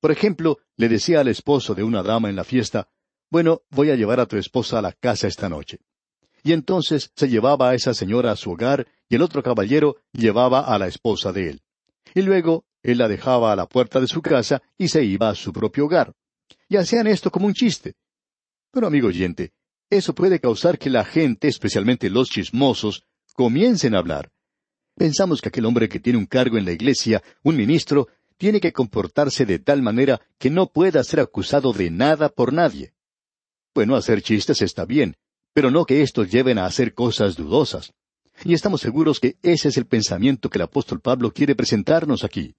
Por 0.00 0.10
ejemplo, 0.10 0.58
le 0.76 0.88
decía 0.88 1.20
al 1.20 1.28
esposo 1.28 1.74
de 1.74 1.82
una 1.82 2.02
dama 2.02 2.28
en 2.28 2.36
la 2.36 2.44
fiesta, 2.44 2.88
Bueno, 3.32 3.62
voy 3.70 3.88
a 3.88 3.96
llevar 3.96 4.20
a 4.20 4.26
tu 4.26 4.36
esposa 4.36 4.78
a 4.78 4.82
la 4.82 4.92
casa 4.92 5.26
esta 5.26 5.48
noche. 5.48 5.78
Y 6.42 6.52
entonces 6.52 7.12
se 7.16 7.30
llevaba 7.30 7.70
a 7.70 7.74
esa 7.74 7.94
señora 7.94 8.30
a 8.30 8.36
su 8.36 8.50
hogar 8.50 8.86
y 9.08 9.14
el 9.14 9.22
otro 9.22 9.42
caballero 9.42 9.96
llevaba 10.12 10.60
a 10.60 10.78
la 10.78 10.86
esposa 10.86 11.32
de 11.32 11.48
él. 11.48 11.62
Y 12.14 12.20
luego 12.20 12.66
él 12.82 12.98
la 12.98 13.08
dejaba 13.08 13.50
a 13.50 13.56
la 13.56 13.66
puerta 13.66 14.00
de 14.02 14.06
su 14.06 14.20
casa 14.20 14.60
y 14.76 14.88
se 14.88 15.02
iba 15.04 15.30
a 15.30 15.34
su 15.34 15.50
propio 15.50 15.86
hogar. 15.86 16.12
Y 16.68 16.76
hacían 16.76 17.06
esto 17.06 17.30
como 17.30 17.46
un 17.46 17.54
chiste. 17.54 17.94
Pero 18.70 18.88
amigo 18.88 19.08
oyente, 19.08 19.54
eso 19.88 20.14
puede 20.14 20.38
causar 20.38 20.78
que 20.78 20.90
la 20.90 21.06
gente, 21.06 21.48
especialmente 21.48 22.10
los 22.10 22.28
chismosos, 22.28 23.06
comiencen 23.32 23.94
a 23.94 24.00
hablar. 24.00 24.30
Pensamos 24.94 25.40
que 25.40 25.48
aquel 25.48 25.64
hombre 25.64 25.88
que 25.88 26.00
tiene 26.00 26.18
un 26.18 26.26
cargo 26.26 26.58
en 26.58 26.66
la 26.66 26.72
iglesia, 26.72 27.22
un 27.42 27.56
ministro, 27.56 28.08
tiene 28.36 28.60
que 28.60 28.74
comportarse 28.74 29.46
de 29.46 29.58
tal 29.58 29.80
manera 29.80 30.20
que 30.36 30.50
no 30.50 30.66
pueda 30.66 31.02
ser 31.02 31.20
acusado 31.20 31.72
de 31.72 31.90
nada 31.90 32.28
por 32.28 32.52
nadie. 32.52 32.92
Bueno, 33.74 33.96
hacer 33.96 34.22
chistes 34.22 34.60
está 34.60 34.84
bien, 34.84 35.16
pero 35.54 35.70
no 35.70 35.84
que 35.86 36.02
estos 36.02 36.30
lleven 36.30 36.58
a 36.58 36.66
hacer 36.66 36.92
cosas 36.92 37.36
dudosas. 37.36 37.92
Y 38.44 38.54
estamos 38.54 38.80
seguros 38.80 39.18
que 39.18 39.36
ese 39.42 39.68
es 39.68 39.76
el 39.76 39.86
pensamiento 39.86 40.50
que 40.50 40.58
el 40.58 40.62
apóstol 40.62 41.00
Pablo 41.00 41.32
quiere 41.32 41.54
presentarnos 41.54 42.24
aquí. 42.24 42.54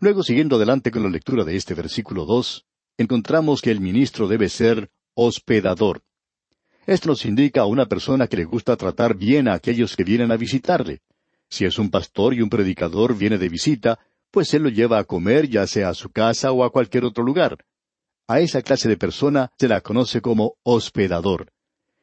Luego, 0.00 0.22
siguiendo 0.22 0.56
adelante 0.56 0.90
con 0.90 1.02
la 1.02 1.08
lectura 1.08 1.44
de 1.44 1.56
este 1.56 1.74
versículo 1.74 2.24
dos, 2.26 2.64
encontramos 2.96 3.60
que 3.60 3.70
el 3.70 3.80
ministro 3.80 4.28
debe 4.28 4.48
ser 4.48 4.90
hospedador. 5.14 6.02
Esto 6.86 7.08
nos 7.08 7.24
indica 7.24 7.62
a 7.62 7.66
una 7.66 7.86
persona 7.86 8.26
que 8.26 8.36
le 8.36 8.44
gusta 8.44 8.76
tratar 8.76 9.16
bien 9.16 9.48
a 9.48 9.54
aquellos 9.54 9.96
que 9.96 10.04
vienen 10.04 10.30
a 10.30 10.36
visitarle. 10.36 11.00
Si 11.48 11.64
es 11.64 11.78
un 11.78 11.90
pastor 11.90 12.34
y 12.34 12.42
un 12.42 12.50
predicador 12.50 13.16
viene 13.16 13.38
de 13.38 13.48
visita, 13.48 13.98
pues 14.30 14.52
él 14.54 14.64
lo 14.64 14.68
lleva 14.68 14.98
a 14.98 15.04
comer 15.04 15.48
ya 15.48 15.66
sea 15.66 15.88
a 15.88 15.94
su 15.94 16.10
casa 16.10 16.52
o 16.52 16.64
a 16.64 16.70
cualquier 16.70 17.04
otro 17.04 17.24
lugar. 17.24 17.64
A 18.26 18.40
esa 18.40 18.62
clase 18.62 18.88
de 18.88 18.96
persona 18.96 19.50
se 19.58 19.68
la 19.68 19.82
conoce 19.82 20.22
como 20.22 20.56
hospedador. 20.62 21.52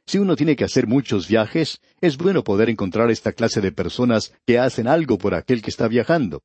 Si 0.06 0.20
uno 0.20 0.36
tiene 0.36 0.56
que 0.56 0.64
hacer 0.64 0.86
muchos 0.86 1.28
viajes, 1.28 1.80
es 2.00 2.18
bueno 2.18 2.44
poder 2.44 2.70
encontrar 2.70 3.10
esta 3.10 3.32
clase 3.32 3.60
de 3.60 3.72
personas 3.72 4.34
que 4.46 4.60
hacen 4.60 4.88
algo 4.88 5.18
por 5.18 5.34
aquel 5.34 5.64
que 5.64 5.72
está 5.72 5.88
viajando. 5.88 6.44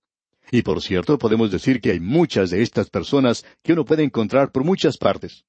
Y 0.51 0.63
por 0.63 0.81
cierto, 0.81 1.19
podemos 1.19 1.51
decir 1.51 1.81
que 1.83 1.91
hay 1.91 2.01
muchas 2.01 2.51
de 2.51 2.63
estas 2.63 2.89
personas 2.89 3.45
que 3.63 3.75
uno 3.75 3.85
puede 3.85 4.03
encontrar 4.03 4.51
por 4.51 4.65
muchas 4.65 4.97
partes. 4.97 5.45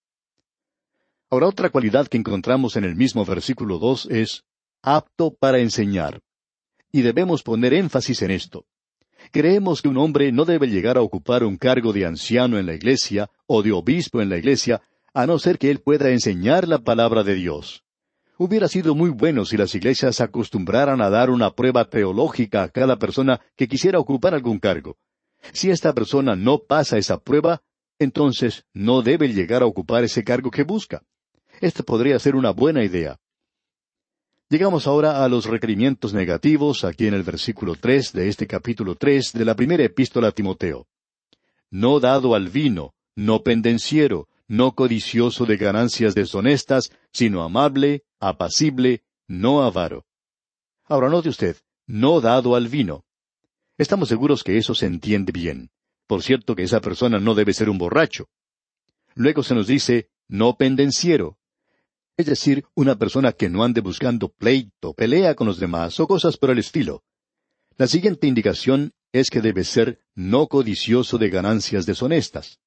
Ahora, 1.29 1.47
otra 1.47 1.69
cualidad 1.69 2.07
que 2.07 2.17
encontramos 2.17 2.75
en 2.75 2.83
el 2.83 2.95
mismo 2.95 3.23
versículo 3.23 3.77
dos 3.77 4.07
es 4.07 4.43
apto 4.81 5.33
para 5.33 5.59
enseñar. 5.59 6.19
Y 6.91 7.01
debemos 7.01 7.43
poner 7.43 7.73
énfasis 7.73 8.21
en 8.23 8.31
esto. 8.31 8.65
Creemos 9.31 9.81
que 9.81 9.89
un 9.89 9.97
hombre 9.97 10.31
no 10.31 10.45
debe 10.45 10.67
llegar 10.67 10.97
a 10.97 11.01
ocupar 11.01 11.43
un 11.43 11.57
cargo 11.57 11.93
de 11.93 12.05
anciano 12.05 12.57
en 12.57 12.65
la 12.65 12.73
iglesia 12.73 13.29
o 13.45 13.61
de 13.61 13.71
obispo 13.71 14.21
en 14.21 14.29
la 14.29 14.37
iglesia, 14.37 14.81
a 15.13 15.25
no 15.25 15.39
ser 15.39 15.57
que 15.57 15.69
él 15.71 15.79
pueda 15.79 16.09
enseñar 16.09 16.67
la 16.67 16.79
palabra 16.79 17.23
de 17.23 17.35
Dios. 17.35 17.83
Hubiera 18.37 18.67
sido 18.67 18.93
muy 18.93 19.09
bueno 19.09 19.45
si 19.45 19.57
las 19.57 19.73
iglesias 19.73 20.21
acostumbraran 20.21 21.01
a 21.01 21.09
dar 21.09 21.31
una 21.31 21.51
prueba 21.51 21.89
teológica 21.89 22.63
a 22.63 22.69
cada 22.69 22.97
persona 22.97 23.41
que 23.55 23.67
quisiera 23.67 23.99
ocupar 23.99 24.35
algún 24.35 24.59
cargo. 24.59 24.97
Si 25.53 25.71
esta 25.71 25.93
persona 25.93 26.35
no 26.35 26.59
pasa 26.59 26.97
esa 26.97 27.17
prueba, 27.17 27.63
entonces 27.97 28.65
no 28.73 29.01
debe 29.01 29.33
llegar 29.33 29.63
a 29.63 29.65
ocupar 29.65 30.03
ese 30.03 30.23
cargo 30.23 30.51
que 30.51 30.63
busca. 30.63 31.01
Esta 31.61 31.81
podría 31.81 32.19
ser 32.19 32.35
una 32.35 32.51
buena 32.51 32.83
idea. 32.83 33.19
Llegamos 34.49 34.87
ahora 34.87 35.25
a 35.25 35.27
los 35.27 35.45
requerimientos 35.45 36.13
negativos 36.13 36.85
aquí 36.85 37.05
en 37.05 37.13
el 37.13 37.23
versículo 37.23 37.75
tres 37.75 38.13
de 38.13 38.29
este 38.29 38.47
capítulo 38.47 38.95
tres 38.95 39.33
de 39.33 39.43
la 39.43 39.55
primera 39.55 39.83
epístola 39.83 40.29
a 40.29 40.31
Timoteo. 40.31 40.87
No 41.69 41.99
dado 41.99 42.33
al 42.33 42.47
vino, 42.47 42.93
no 43.13 43.43
pendenciero, 43.43 44.29
no 44.47 44.71
codicioso 44.71 45.45
de 45.45 45.57
ganancias 45.57 46.15
deshonestas, 46.15 46.91
sino 47.11 47.43
amable, 47.43 48.05
apacible, 48.21 49.03
no 49.27 49.63
avaro. 49.63 50.05
Ahora 50.85 51.09
note 51.09 51.27
usted, 51.27 51.57
no 51.85 52.21
dado 52.21 52.55
al 52.55 52.69
vino. 52.69 53.03
Estamos 53.77 54.07
seguros 54.07 54.45
que 54.45 54.57
eso 54.57 54.73
se 54.73 54.85
entiende 54.85 55.33
bien. 55.33 55.71
Por 56.07 56.23
cierto 56.23 56.55
que 56.55 56.63
esa 56.63 56.79
persona 56.79 57.19
no 57.19 57.35
debe 57.35 57.53
ser 57.53 57.69
un 57.69 57.77
borracho. 57.77 58.29
Luego 59.13 59.43
se 59.43 59.55
nos 59.55 59.67
dice, 59.67 60.07
no 60.29 60.55
pendenciero, 60.55 61.37
es 62.17 62.25
decir, 62.25 62.65
una 62.73 62.97
persona 62.97 63.31
que 63.31 63.47
no 63.47 63.63
ande 63.63 63.79
buscando 63.79 64.29
pleito, 64.29 64.93
pelea 64.93 65.35
con 65.35 65.45
los 65.45 65.59
demás 65.59 65.99
o 65.99 66.07
cosas 66.07 66.35
por 66.35 66.49
el 66.49 66.57
estilo. 66.57 67.03
La 67.77 67.85
siguiente 67.85 68.25
indicación 68.25 68.93
es 69.11 69.29
que 69.29 69.39
debe 69.39 69.63
ser 69.63 69.99
no 70.15 70.47
codicioso 70.47 71.19
de 71.19 71.29
ganancias 71.29 71.85
deshonestas. 71.85 72.59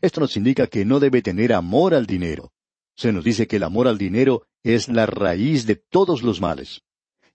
Esto 0.00 0.20
nos 0.20 0.36
indica 0.38 0.66
que 0.66 0.86
no 0.86 0.98
debe 0.98 1.20
tener 1.20 1.52
amor 1.52 1.94
al 1.94 2.06
dinero. 2.06 2.52
Se 2.96 3.12
nos 3.12 3.22
dice 3.22 3.46
que 3.46 3.56
el 3.56 3.64
amor 3.64 3.86
al 3.86 3.98
dinero 3.98 4.46
es 4.62 4.88
la 4.88 5.04
raíz 5.04 5.66
de 5.66 5.76
todos 5.76 6.22
los 6.22 6.40
males. 6.40 6.82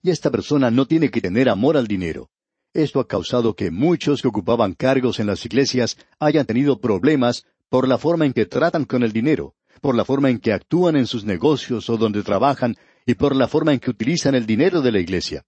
Y 0.02 0.10
esta 0.10 0.32
persona 0.32 0.72
no 0.72 0.86
tiene 0.86 1.10
que 1.10 1.20
tener 1.20 1.48
amor 1.48 1.76
al 1.76 1.86
dinero. 1.86 2.30
Esto 2.74 2.98
ha 2.98 3.06
causado 3.06 3.54
que 3.54 3.70
muchos 3.70 4.20
que 4.20 4.28
ocupaban 4.28 4.74
cargos 4.74 5.20
en 5.20 5.28
las 5.28 5.44
iglesias 5.46 5.96
hayan 6.18 6.44
tenido 6.44 6.80
problemas 6.80 7.44
por 7.68 7.86
la 7.86 7.98
forma 7.98 8.26
en 8.26 8.32
que 8.32 8.46
tratan 8.46 8.84
con 8.84 9.02
el 9.04 9.12
dinero, 9.12 9.54
por 9.82 9.96
la 9.96 10.04
forma 10.04 10.30
en 10.30 10.38
que 10.38 10.52
actúan 10.52 10.94
en 10.94 11.08
sus 11.08 11.24
negocios 11.24 11.90
o 11.90 11.96
donde 11.96 12.22
trabajan 12.22 12.76
y 13.04 13.14
por 13.14 13.34
la 13.34 13.48
forma 13.48 13.72
en 13.72 13.80
que 13.80 13.90
utilizan 13.90 14.36
el 14.36 14.46
dinero 14.46 14.80
de 14.80 14.92
la 14.92 15.00
iglesia. 15.00 15.44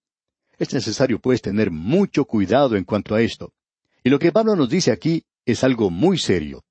Es 0.59 0.73
necesario, 0.73 1.19
pues, 1.19 1.41
tener 1.41 1.71
mucho 1.71 2.25
cuidado 2.25 2.75
en 2.75 2.83
cuanto 2.83 3.15
a 3.15 3.21
esto. 3.21 3.53
Y 4.03 4.09
lo 4.09 4.19
que 4.19 4.33
Pablo 4.33 4.57
nos 4.57 4.69
dice 4.69 4.91
aquí 4.91 5.23
es 5.45 5.63
algo 5.63 5.89
muy 5.89 6.17
serio. 6.17 6.65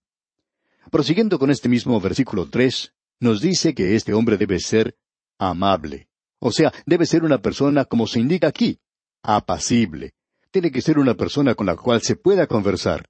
Prosiguiendo 0.91 1.39
con 1.39 1.51
este 1.51 1.71
mismo 1.71 1.99
versículo 2.03 2.51
tres, 2.51 2.93
nos 3.19 3.41
dice 3.41 3.75
que 3.75 3.97
este 3.97 4.13
hombre 4.13 4.37
debe 4.37 4.61
ser 4.61 4.97
amable. 5.39 6.09
O 6.41 6.53
sea, 6.53 6.71
debe 6.85 7.07
ser 7.07 7.25
una 7.25 7.41
persona 7.41 7.87
como 7.87 8.07
se 8.07 8.21
indica 8.21 8.49
aquí, 8.49 8.79
apacible. 9.23 10.13
Tiene 10.51 10.71
que 10.71 10.83
ser 10.83 10.99
una 10.99 11.15
persona 11.15 11.55
con 11.55 11.67
la 11.67 11.77
cual 11.77 12.03
se 12.03 12.17
pueda 12.17 12.47
conversar. 12.47 13.07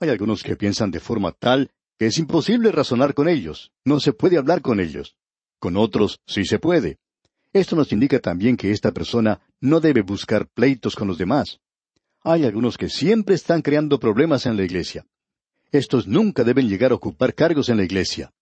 Hay 0.00 0.08
algunos 0.08 0.42
que 0.42 0.56
piensan 0.56 0.90
de 0.90 1.00
forma 1.00 1.32
tal 1.32 1.70
que 2.00 2.06
es 2.06 2.16
imposible 2.16 2.72
razonar 2.72 3.12
con 3.12 3.28
ellos, 3.28 3.72
no 3.84 4.00
se 4.00 4.14
puede 4.14 4.38
hablar 4.38 4.62
con 4.62 4.80
ellos. 4.80 5.16
Con 5.58 5.76
otros 5.76 6.22
sí 6.26 6.46
se 6.46 6.58
puede. 6.58 6.96
Esto 7.52 7.76
nos 7.76 7.92
indica 7.92 8.18
también 8.20 8.56
que 8.56 8.70
esta 8.70 8.90
persona 8.90 9.42
no 9.60 9.80
debe 9.80 10.00
buscar 10.00 10.48
pleitos 10.48 10.96
con 10.96 11.08
los 11.08 11.18
demás. 11.18 11.60
Hay 12.22 12.46
algunos 12.46 12.78
que 12.78 12.88
siempre 12.88 13.34
están 13.34 13.60
creando 13.60 14.00
problemas 14.00 14.46
en 14.46 14.56
la 14.56 14.64
iglesia. 14.64 15.04
Estos 15.72 16.06
nunca 16.06 16.42
deben 16.42 16.70
llegar 16.70 16.92
a 16.92 16.94
ocupar 16.94 17.34
cargos 17.34 17.68
en 17.68 17.76
la 17.76 17.84
iglesia. 17.84 18.32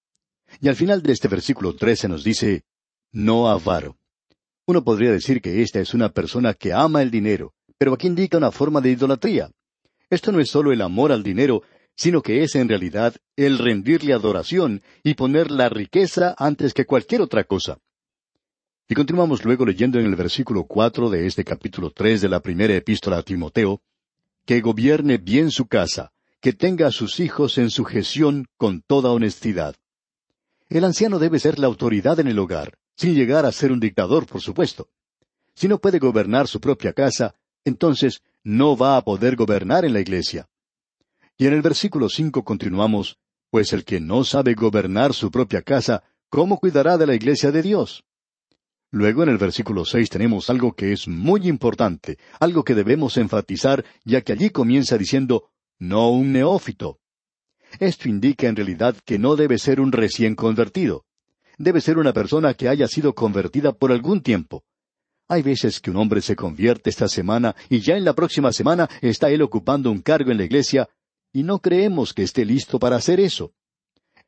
Y 0.60 0.68
al 0.68 0.76
final 0.76 1.02
de 1.02 1.14
este 1.14 1.26
versículo 1.26 1.74
13 1.74 2.06
nos 2.06 2.22
dice, 2.22 2.62
no 3.10 3.48
avaro. 3.48 3.98
Uno 4.68 4.84
podría 4.84 5.10
decir 5.10 5.42
que 5.42 5.62
esta 5.62 5.80
es 5.80 5.94
una 5.94 6.10
persona 6.10 6.54
que 6.54 6.72
ama 6.72 7.02
el 7.02 7.10
dinero, 7.10 7.54
pero 7.76 7.94
aquí 7.94 8.06
indica 8.06 8.38
una 8.38 8.52
forma 8.52 8.80
de 8.80 8.92
idolatría. 8.92 9.50
Esto 10.10 10.30
no 10.30 10.38
es 10.38 10.48
solo 10.48 10.70
el 10.70 10.80
amor 10.80 11.10
al 11.10 11.24
dinero, 11.24 11.64
sino 11.98 12.22
que 12.22 12.44
es 12.44 12.54
en 12.54 12.68
realidad 12.68 13.16
el 13.36 13.58
rendirle 13.58 14.14
adoración 14.14 14.82
y 15.02 15.14
poner 15.14 15.50
la 15.50 15.68
riqueza 15.68 16.34
antes 16.38 16.72
que 16.72 16.86
cualquier 16.86 17.20
otra 17.20 17.42
cosa. 17.42 17.78
Y 18.88 18.94
continuamos 18.94 19.44
luego 19.44 19.66
leyendo 19.66 19.98
en 19.98 20.06
el 20.06 20.14
versículo 20.14 20.64
cuatro 20.64 21.10
de 21.10 21.26
este 21.26 21.44
capítulo 21.44 21.90
tres 21.90 22.20
de 22.20 22.28
la 22.28 22.40
primera 22.40 22.74
epístola 22.74 23.18
a 23.18 23.22
Timoteo, 23.22 23.82
que 24.46 24.60
gobierne 24.60 25.18
bien 25.18 25.50
su 25.50 25.66
casa, 25.66 26.12
que 26.40 26.52
tenga 26.52 26.86
a 26.86 26.92
sus 26.92 27.18
hijos 27.18 27.58
en 27.58 27.68
sujeción 27.68 28.46
con 28.56 28.80
toda 28.80 29.10
honestidad. 29.10 29.74
El 30.68 30.84
anciano 30.84 31.18
debe 31.18 31.40
ser 31.40 31.58
la 31.58 31.66
autoridad 31.66 32.20
en 32.20 32.28
el 32.28 32.38
hogar, 32.38 32.78
sin 32.94 33.14
llegar 33.14 33.44
a 33.44 33.52
ser 33.52 33.72
un 33.72 33.80
dictador, 33.80 34.24
por 34.26 34.40
supuesto. 34.40 34.88
Si 35.54 35.66
no 35.66 35.78
puede 35.78 35.98
gobernar 35.98 36.46
su 36.46 36.60
propia 36.60 36.92
casa, 36.92 37.34
entonces 37.64 38.22
no 38.44 38.76
va 38.76 38.96
a 38.96 39.02
poder 39.02 39.34
gobernar 39.34 39.84
en 39.84 39.92
la 39.92 40.00
iglesia. 40.00 40.48
Y 41.40 41.46
en 41.46 41.54
el 41.54 41.62
versículo 41.62 42.08
cinco 42.08 42.42
continuamos, 42.42 43.16
Pues 43.50 43.72
el 43.72 43.84
que 43.84 44.00
no 44.00 44.24
sabe 44.24 44.54
gobernar 44.54 45.14
su 45.14 45.30
propia 45.30 45.62
casa, 45.62 46.02
¿cómo 46.28 46.58
cuidará 46.58 46.98
de 46.98 47.06
la 47.06 47.14
iglesia 47.14 47.52
de 47.52 47.62
Dios? 47.62 48.04
Luego 48.90 49.22
en 49.22 49.28
el 49.28 49.38
versículo 49.38 49.84
seis 49.84 50.10
tenemos 50.10 50.50
algo 50.50 50.72
que 50.72 50.92
es 50.92 51.06
muy 51.06 51.46
importante, 51.46 52.18
algo 52.40 52.64
que 52.64 52.74
debemos 52.74 53.16
enfatizar, 53.16 53.84
ya 54.04 54.22
que 54.22 54.32
allí 54.32 54.50
comienza 54.50 54.98
diciendo, 54.98 55.50
no 55.78 56.10
un 56.10 56.32
neófito. 56.32 56.98
Esto 57.78 58.08
indica 58.08 58.48
en 58.48 58.56
realidad 58.56 58.96
que 59.04 59.18
no 59.18 59.36
debe 59.36 59.58
ser 59.58 59.80
un 59.80 59.92
recién 59.92 60.34
convertido. 60.34 61.04
Debe 61.56 61.80
ser 61.80 61.98
una 61.98 62.12
persona 62.12 62.54
que 62.54 62.68
haya 62.68 62.88
sido 62.88 63.14
convertida 63.14 63.72
por 63.72 63.92
algún 63.92 64.22
tiempo. 64.22 64.64
Hay 65.28 65.42
veces 65.42 65.78
que 65.78 65.90
un 65.90 65.98
hombre 65.98 66.20
se 66.20 66.34
convierte 66.34 66.90
esta 66.90 67.06
semana 67.06 67.54
y 67.68 67.80
ya 67.80 67.96
en 67.96 68.04
la 68.04 68.14
próxima 68.14 68.52
semana 68.52 68.88
está 69.02 69.30
él 69.30 69.42
ocupando 69.42 69.90
un 69.90 70.00
cargo 70.00 70.32
en 70.32 70.38
la 70.38 70.44
iglesia 70.44 70.88
y 71.32 71.42
no 71.42 71.60
creemos 71.60 72.14
que 72.14 72.22
esté 72.22 72.44
listo 72.44 72.78
para 72.78 72.96
hacer 72.96 73.20
eso. 73.20 73.52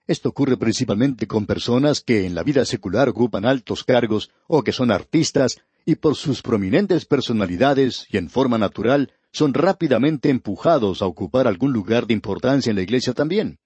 Esto 0.06 0.30
ocurre 0.30 0.56
principalmente 0.56 1.26
con 1.26 1.46
personas 1.46 2.00
que 2.00 2.26
en 2.26 2.34
la 2.34 2.42
vida 2.42 2.64
secular 2.64 3.08
ocupan 3.08 3.44
altos 3.44 3.84
cargos 3.84 4.30
o 4.48 4.62
que 4.62 4.72
son 4.72 4.90
artistas 4.90 5.60
y 5.84 5.94
por 5.94 6.16
sus 6.16 6.42
prominentes 6.42 7.04
personalidades 7.04 8.06
y 8.10 8.16
en 8.16 8.28
forma 8.28 8.58
natural 8.58 9.12
son 9.32 9.54
rápidamente 9.54 10.28
empujados 10.28 11.02
a 11.02 11.06
ocupar 11.06 11.46
algún 11.46 11.72
lugar 11.72 12.06
de 12.06 12.14
importancia 12.14 12.70
en 12.70 12.76
la 12.76 12.82
iglesia 12.82 13.12
también. 13.12 13.58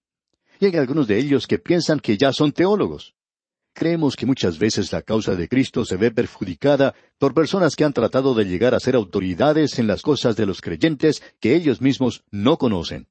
Y 0.60 0.66
hay 0.66 0.76
algunos 0.76 1.06
de 1.06 1.18
ellos 1.18 1.46
que 1.46 1.58
piensan 1.58 1.98
que 1.98 2.16
ya 2.16 2.32
son 2.32 2.52
teólogos. 2.52 3.14
Creemos 3.72 4.14
que 4.14 4.26
muchas 4.26 4.58
veces 4.58 4.92
la 4.92 5.02
causa 5.02 5.34
de 5.34 5.48
Cristo 5.48 5.84
se 5.84 5.96
ve 5.96 6.12
perjudicada 6.12 6.94
por 7.18 7.34
personas 7.34 7.74
que 7.74 7.84
han 7.84 7.92
tratado 7.92 8.34
de 8.34 8.44
llegar 8.44 8.74
a 8.74 8.80
ser 8.80 8.94
autoridades 8.94 9.78
en 9.78 9.88
las 9.88 10.02
cosas 10.02 10.36
de 10.36 10.46
los 10.46 10.60
creyentes 10.60 11.22
que 11.40 11.56
ellos 11.56 11.80
mismos 11.80 12.22
no 12.30 12.56
conocen. 12.56 13.08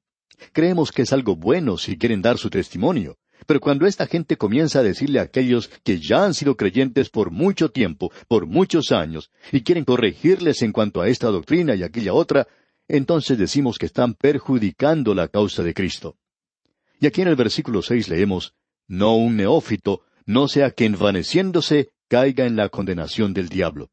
Creemos 0.52 0.92
que 0.92 1.02
es 1.02 1.12
algo 1.12 1.36
bueno 1.36 1.78
si 1.78 1.96
quieren 1.96 2.22
dar 2.22 2.38
su 2.38 2.50
testimonio, 2.50 3.16
pero 3.46 3.60
cuando 3.60 3.86
esta 3.86 4.06
gente 4.06 4.36
comienza 4.36 4.80
a 4.80 4.82
decirle 4.82 5.18
a 5.18 5.24
aquellos 5.24 5.68
que 5.82 6.00
ya 6.00 6.24
han 6.24 6.34
sido 6.34 6.56
creyentes 6.56 7.10
por 7.10 7.30
mucho 7.30 7.70
tiempo, 7.70 8.12
por 8.28 8.46
muchos 8.46 8.92
años, 8.92 9.30
y 9.52 9.62
quieren 9.62 9.84
corregirles 9.84 10.62
en 10.62 10.72
cuanto 10.72 11.00
a 11.00 11.08
esta 11.08 11.28
doctrina 11.28 11.74
y 11.74 11.82
aquella 11.82 12.14
otra, 12.14 12.46
entonces 12.88 13.38
decimos 13.38 13.78
que 13.78 13.86
están 13.86 14.14
perjudicando 14.14 15.14
la 15.14 15.28
causa 15.28 15.62
de 15.62 15.74
Cristo. 15.74 16.16
Y 17.00 17.06
aquí 17.06 17.22
en 17.22 17.28
el 17.28 17.36
versículo 17.36 17.82
seis 17.82 18.08
leemos, 18.08 18.54
No 18.86 19.16
un 19.16 19.36
neófito, 19.36 20.02
no 20.26 20.48
sea 20.48 20.70
que 20.70 20.86
envaneciéndose 20.86 21.90
caiga 22.08 22.46
en 22.46 22.56
la 22.56 22.68
condenación 22.68 23.34
del 23.34 23.48
diablo. 23.48 23.90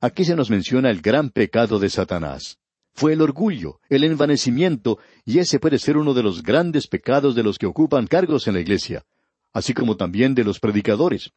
Aquí 0.00 0.24
se 0.24 0.36
nos 0.36 0.50
menciona 0.50 0.90
el 0.90 1.00
gran 1.00 1.30
pecado 1.30 1.78
de 1.78 1.90
Satanás. 1.90 2.58
Fue 2.98 3.12
el 3.12 3.22
orgullo, 3.22 3.78
el 3.88 4.02
envanecimiento, 4.02 4.98
y 5.24 5.38
ese 5.38 5.60
puede 5.60 5.78
ser 5.78 5.96
uno 5.96 6.14
de 6.14 6.24
los 6.24 6.42
grandes 6.42 6.88
pecados 6.88 7.36
de 7.36 7.44
los 7.44 7.56
que 7.56 7.66
ocupan 7.66 8.08
cargos 8.08 8.48
en 8.48 8.54
la 8.54 8.60
iglesia, 8.60 9.06
así 9.52 9.72
como 9.72 9.96
también 9.96 10.34
de 10.34 10.42
los 10.42 10.58
predicadores. 10.58 11.30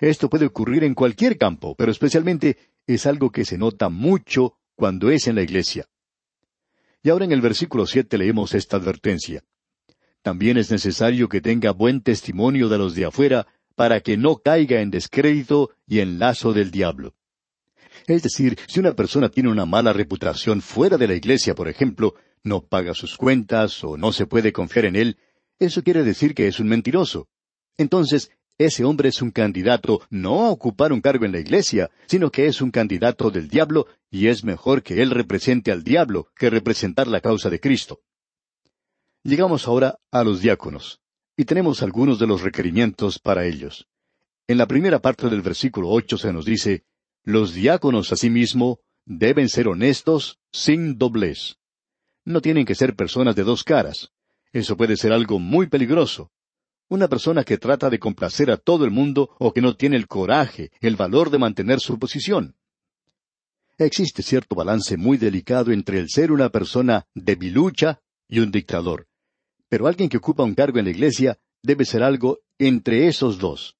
Esto 0.00 0.30
puede 0.30 0.46
ocurrir 0.46 0.84
en 0.84 0.94
cualquier 0.94 1.36
campo, 1.36 1.74
pero 1.74 1.90
especialmente 1.90 2.58
es 2.86 3.06
algo 3.06 3.32
que 3.32 3.44
se 3.44 3.58
nota 3.58 3.88
mucho 3.88 4.54
cuando 4.76 5.10
es 5.10 5.26
en 5.26 5.34
la 5.34 5.42
iglesia. 5.42 5.88
Y 7.02 7.10
ahora 7.10 7.24
en 7.24 7.32
el 7.32 7.40
versículo 7.40 7.86
siete 7.86 8.16
leemos 8.16 8.54
esta 8.54 8.76
advertencia. 8.76 9.42
También 10.22 10.58
es 10.58 10.70
necesario 10.70 11.28
que 11.28 11.40
tenga 11.40 11.72
buen 11.72 12.02
testimonio 12.02 12.68
de 12.68 12.78
los 12.78 12.94
de 12.94 13.06
afuera 13.06 13.48
para 13.74 13.98
que 13.98 14.16
no 14.16 14.36
caiga 14.36 14.80
en 14.80 14.92
descrédito 14.92 15.70
y 15.88 15.98
en 15.98 16.20
lazo 16.20 16.52
del 16.52 16.70
diablo. 16.70 17.16
Es 18.06 18.22
decir, 18.22 18.58
si 18.66 18.80
una 18.80 18.94
persona 18.94 19.28
tiene 19.28 19.50
una 19.50 19.66
mala 19.66 19.92
reputación 19.92 20.62
fuera 20.62 20.96
de 20.96 21.08
la 21.08 21.14
iglesia, 21.14 21.54
por 21.54 21.68
ejemplo, 21.68 22.14
no 22.42 22.62
paga 22.62 22.94
sus 22.94 23.16
cuentas 23.16 23.84
o 23.84 23.96
no 23.96 24.12
se 24.12 24.26
puede 24.26 24.52
confiar 24.52 24.86
en 24.86 24.96
él, 24.96 25.18
eso 25.58 25.82
quiere 25.82 26.04
decir 26.04 26.34
que 26.34 26.48
es 26.48 26.58
un 26.60 26.68
mentiroso. 26.68 27.28
Entonces, 27.76 28.30
ese 28.58 28.84
hombre 28.84 29.08
es 29.08 29.22
un 29.22 29.30
candidato 29.30 30.02
no 30.10 30.44
a 30.44 30.50
ocupar 30.50 30.92
un 30.92 31.00
cargo 31.00 31.24
en 31.24 31.32
la 31.32 31.40
iglesia, 31.40 31.90
sino 32.06 32.30
que 32.30 32.46
es 32.46 32.60
un 32.60 32.70
candidato 32.70 33.30
del 33.30 33.48
diablo 33.48 33.86
y 34.10 34.26
es 34.26 34.44
mejor 34.44 34.82
que 34.82 35.00
él 35.02 35.10
represente 35.10 35.72
al 35.72 35.82
diablo 35.82 36.28
que 36.36 36.50
representar 36.50 37.06
la 37.06 37.20
causa 37.20 37.48
de 37.48 37.60
Cristo. 37.60 38.00
Llegamos 39.22 39.66
ahora 39.66 39.98
a 40.10 40.24
los 40.24 40.40
diáconos, 40.40 41.00
y 41.36 41.44
tenemos 41.44 41.82
algunos 41.82 42.18
de 42.18 42.26
los 42.26 42.42
requerimientos 42.42 43.18
para 43.18 43.46
ellos. 43.46 43.86
En 44.46 44.58
la 44.58 44.66
primera 44.66 44.98
parte 44.98 45.28
del 45.28 45.42
versículo 45.42 45.88
ocho 45.88 46.18
se 46.18 46.32
nos 46.32 46.44
dice, 46.44 46.84
los 47.24 47.54
diáconos 47.54 48.12
asimismo 48.12 48.80
deben 49.04 49.48
ser 49.48 49.68
honestos, 49.68 50.38
sin 50.52 50.98
doblez. 50.98 51.56
No 52.24 52.40
tienen 52.40 52.64
que 52.64 52.74
ser 52.74 52.94
personas 52.94 53.36
de 53.36 53.44
dos 53.44 53.64
caras. 53.64 54.10
Eso 54.52 54.76
puede 54.76 54.96
ser 54.96 55.12
algo 55.12 55.38
muy 55.38 55.68
peligroso. 55.68 56.30
Una 56.88 57.08
persona 57.08 57.44
que 57.44 57.58
trata 57.58 57.88
de 57.88 57.98
complacer 57.98 58.50
a 58.50 58.56
todo 58.56 58.84
el 58.84 58.90
mundo 58.90 59.30
o 59.38 59.52
que 59.52 59.60
no 59.60 59.76
tiene 59.76 59.96
el 59.96 60.08
coraje, 60.08 60.72
el 60.80 60.96
valor 60.96 61.30
de 61.30 61.38
mantener 61.38 61.80
su 61.80 61.98
posición. 61.98 62.56
Existe 63.78 64.22
cierto 64.22 64.54
balance 64.54 64.96
muy 64.96 65.16
delicado 65.16 65.72
entre 65.72 65.98
el 65.98 66.10
ser 66.10 66.32
una 66.32 66.50
persona 66.50 67.06
debilucha 67.14 68.00
y 68.28 68.40
un 68.40 68.50
dictador. 68.50 69.06
Pero 69.68 69.86
alguien 69.86 70.08
que 70.08 70.18
ocupa 70.18 70.42
un 70.42 70.54
cargo 70.54 70.78
en 70.78 70.86
la 70.86 70.90
iglesia 70.90 71.38
debe 71.62 71.84
ser 71.84 72.02
algo 72.02 72.40
entre 72.58 73.06
esos 73.06 73.38
dos. 73.38 73.76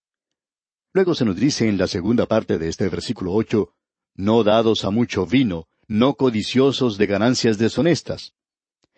Luego 0.92 1.14
se 1.14 1.24
nos 1.24 1.36
dice 1.36 1.68
en 1.68 1.78
la 1.78 1.86
segunda 1.86 2.26
parte 2.26 2.58
de 2.58 2.68
este 2.68 2.88
versículo 2.88 3.32
ocho, 3.32 3.74
no 4.16 4.42
dados 4.42 4.84
a 4.84 4.90
mucho 4.90 5.24
vino, 5.24 5.68
no 5.86 6.14
codiciosos 6.14 6.98
de 6.98 7.06
ganancias 7.06 7.58
deshonestas. 7.58 8.32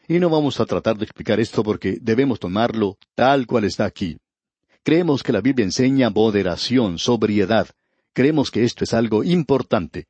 Y 0.08 0.18
no 0.18 0.30
vamos 0.30 0.58
a 0.58 0.64
tratar 0.64 0.96
de 0.96 1.04
explicar 1.04 1.38
esto 1.38 1.62
porque 1.62 1.98
debemos 2.00 2.40
tomarlo 2.40 2.96
tal 3.14 3.46
cual 3.46 3.64
está 3.64 3.84
aquí. 3.84 4.16
Creemos 4.82 5.22
que 5.22 5.32
la 5.32 5.42
Biblia 5.42 5.64
enseña 5.64 6.08
moderación, 6.08 6.98
sobriedad. 6.98 7.68
Creemos 8.14 8.50
que 8.50 8.64
esto 8.64 8.84
es 8.84 8.94
algo 8.94 9.22
importante. 9.22 10.06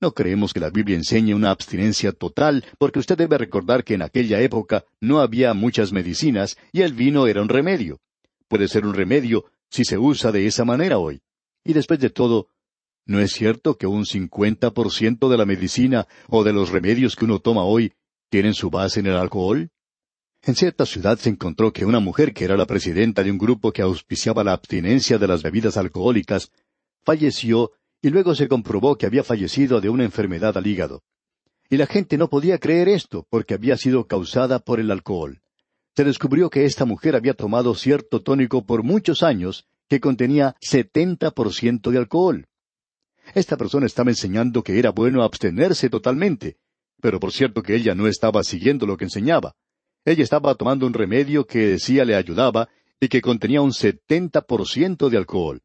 No 0.00 0.12
creemos 0.12 0.52
que 0.54 0.60
la 0.60 0.70
Biblia 0.70 0.96
enseñe 0.96 1.34
una 1.34 1.50
abstinencia 1.50 2.12
total, 2.12 2.64
porque 2.78 3.00
usted 3.00 3.18
debe 3.18 3.38
recordar 3.38 3.82
que 3.82 3.94
en 3.94 4.02
aquella 4.02 4.40
época 4.40 4.84
no 5.00 5.18
había 5.18 5.52
muchas 5.52 5.92
medicinas 5.92 6.56
y 6.72 6.82
el 6.82 6.94
vino 6.94 7.26
era 7.26 7.42
un 7.42 7.48
remedio. 7.48 8.00
Puede 8.48 8.68
ser 8.68 8.86
un 8.86 8.94
remedio 8.94 9.46
si 9.68 9.84
se 9.84 9.98
usa 9.98 10.30
de 10.30 10.46
esa 10.46 10.64
manera 10.64 10.98
hoy. 10.98 11.20
Y 11.64 11.72
después 11.72 11.98
de 11.98 12.10
todo, 12.10 12.48
¿no 13.06 13.20
es 13.20 13.32
cierto 13.32 13.76
que 13.76 13.86
un 13.86 14.04
cincuenta 14.04 14.72
por 14.72 14.92
ciento 14.92 15.28
de 15.28 15.38
la 15.38 15.46
medicina 15.46 16.06
o 16.28 16.44
de 16.44 16.52
los 16.52 16.70
remedios 16.70 17.16
que 17.16 17.24
uno 17.24 17.40
toma 17.40 17.64
hoy 17.64 17.94
tienen 18.28 18.54
su 18.54 18.70
base 18.70 19.00
en 19.00 19.06
el 19.06 19.16
alcohol? 19.16 19.70
En 20.42 20.54
cierta 20.54 20.84
ciudad 20.84 21.18
se 21.18 21.30
encontró 21.30 21.72
que 21.72 21.86
una 21.86 22.00
mujer 22.00 22.34
que 22.34 22.44
era 22.44 22.56
la 22.56 22.66
presidenta 22.66 23.22
de 23.22 23.30
un 23.30 23.38
grupo 23.38 23.72
que 23.72 23.80
auspiciaba 23.80 24.44
la 24.44 24.52
abstinencia 24.52 25.18
de 25.18 25.26
las 25.26 25.42
bebidas 25.42 25.78
alcohólicas 25.78 26.52
falleció 27.02 27.72
y 28.02 28.10
luego 28.10 28.34
se 28.34 28.46
comprobó 28.46 28.96
que 28.96 29.06
había 29.06 29.24
fallecido 29.24 29.80
de 29.80 29.88
una 29.88 30.04
enfermedad 30.04 30.56
al 30.58 30.66
hígado. 30.66 31.02
Y 31.70 31.78
la 31.78 31.86
gente 31.86 32.18
no 32.18 32.28
podía 32.28 32.58
creer 32.58 32.90
esto 32.90 33.26
porque 33.30 33.54
había 33.54 33.78
sido 33.78 34.06
causada 34.06 34.58
por 34.58 34.80
el 34.80 34.90
alcohol 34.90 35.40
se 35.96 36.04
descubrió 36.04 36.50
que 36.50 36.64
esta 36.64 36.84
mujer 36.84 37.14
había 37.14 37.34
tomado 37.34 37.74
cierto 37.74 38.20
tónico 38.20 38.66
por 38.66 38.82
muchos 38.82 39.22
años 39.22 39.66
que 39.94 40.00
contenía 40.00 40.56
setenta 40.60 41.30
por 41.30 41.54
ciento 41.54 41.92
de 41.92 41.98
alcohol. 41.98 42.48
Esta 43.32 43.56
persona 43.56 43.86
estaba 43.86 44.10
enseñando 44.10 44.64
que 44.64 44.76
era 44.76 44.90
bueno 44.90 45.22
abstenerse 45.22 45.88
totalmente, 45.88 46.56
pero 47.00 47.20
por 47.20 47.30
cierto 47.30 47.62
que 47.62 47.76
ella 47.76 47.94
no 47.94 48.08
estaba 48.08 48.42
siguiendo 48.42 48.86
lo 48.86 48.96
que 48.96 49.04
enseñaba. 49.04 49.54
Ella 50.04 50.24
estaba 50.24 50.56
tomando 50.56 50.84
un 50.84 50.94
remedio 50.94 51.46
que 51.46 51.58
decía 51.60 52.04
le 52.04 52.16
ayudaba 52.16 52.68
y 52.98 53.06
que 53.06 53.22
contenía 53.22 53.62
un 53.62 53.72
setenta 53.72 54.40
por 54.40 54.66
ciento 54.66 55.10
de 55.10 55.16
alcohol. 55.16 55.62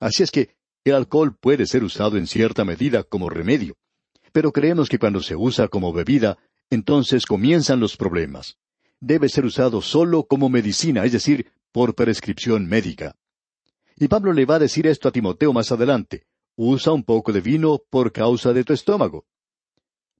Así 0.00 0.24
es 0.24 0.32
que 0.32 0.56
el 0.82 0.96
alcohol 0.96 1.36
puede 1.40 1.66
ser 1.66 1.84
usado 1.84 2.16
en 2.16 2.26
cierta 2.26 2.64
medida 2.64 3.04
como 3.04 3.30
remedio, 3.30 3.76
pero 4.32 4.50
creemos 4.50 4.88
que 4.88 4.98
cuando 4.98 5.20
se 5.20 5.36
usa 5.36 5.68
como 5.68 5.92
bebida, 5.92 6.38
entonces 6.70 7.24
comienzan 7.24 7.78
los 7.78 7.96
problemas 7.96 8.58
debe 9.00 9.28
ser 9.28 9.44
usado 9.44 9.82
solo 9.82 10.24
como 10.24 10.48
medicina, 10.48 11.04
es 11.04 11.12
decir, 11.12 11.52
por 11.72 11.94
prescripción 11.94 12.66
médica. 12.66 13.16
Y 13.96 14.08
Pablo 14.08 14.32
le 14.32 14.44
va 14.44 14.56
a 14.56 14.60
decir 14.60 14.86
esto 14.86 15.08
a 15.08 15.12
Timoteo 15.12 15.52
más 15.52 15.70
adelante. 15.72 16.26
Usa 16.56 16.92
un 16.92 17.04
poco 17.04 17.32
de 17.32 17.40
vino 17.40 17.80
por 17.90 18.12
causa 18.12 18.52
de 18.52 18.64
tu 18.64 18.72
estómago. 18.72 19.26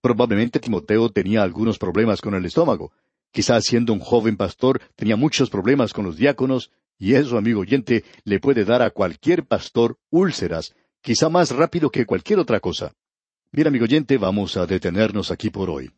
Probablemente 0.00 0.60
Timoteo 0.60 1.10
tenía 1.10 1.42
algunos 1.42 1.78
problemas 1.78 2.20
con 2.20 2.34
el 2.34 2.44
estómago. 2.44 2.92
Quizás 3.32 3.64
siendo 3.64 3.92
un 3.92 4.00
joven 4.00 4.36
pastor 4.36 4.80
tenía 4.94 5.16
muchos 5.16 5.50
problemas 5.50 5.92
con 5.92 6.04
los 6.04 6.16
diáconos, 6.16 6.70
y 6.98 7.14
eso, 7.14 7.36
amigo 7.36 7.60
oyente, 7.60 8.04
le 8.24 8.38
puede 8.38 8.64
dar 8.64 8.82
a 8.82 8.90
cualquier 8.90 9.44
pastor 9.44 9.98
úlceras, 10.10 10.74
quizá 11.00 11.28
más 11.28 11.50
rápido 11.50 11.90
que 11.90 12.06
cualquier 12.06 12.38
otra 12.38 12.60
cosa. 12.60 12.94
Mira, 13.50 13.68
amigo 13.68 13.84
oyente, 13.84 14.18
vamos 14.18 14.56
a 14.56 14.66
detenernos 14.66 15.30
aquí 15.30 15.50
por 15.50 15.70
hoy. 15.70 15.90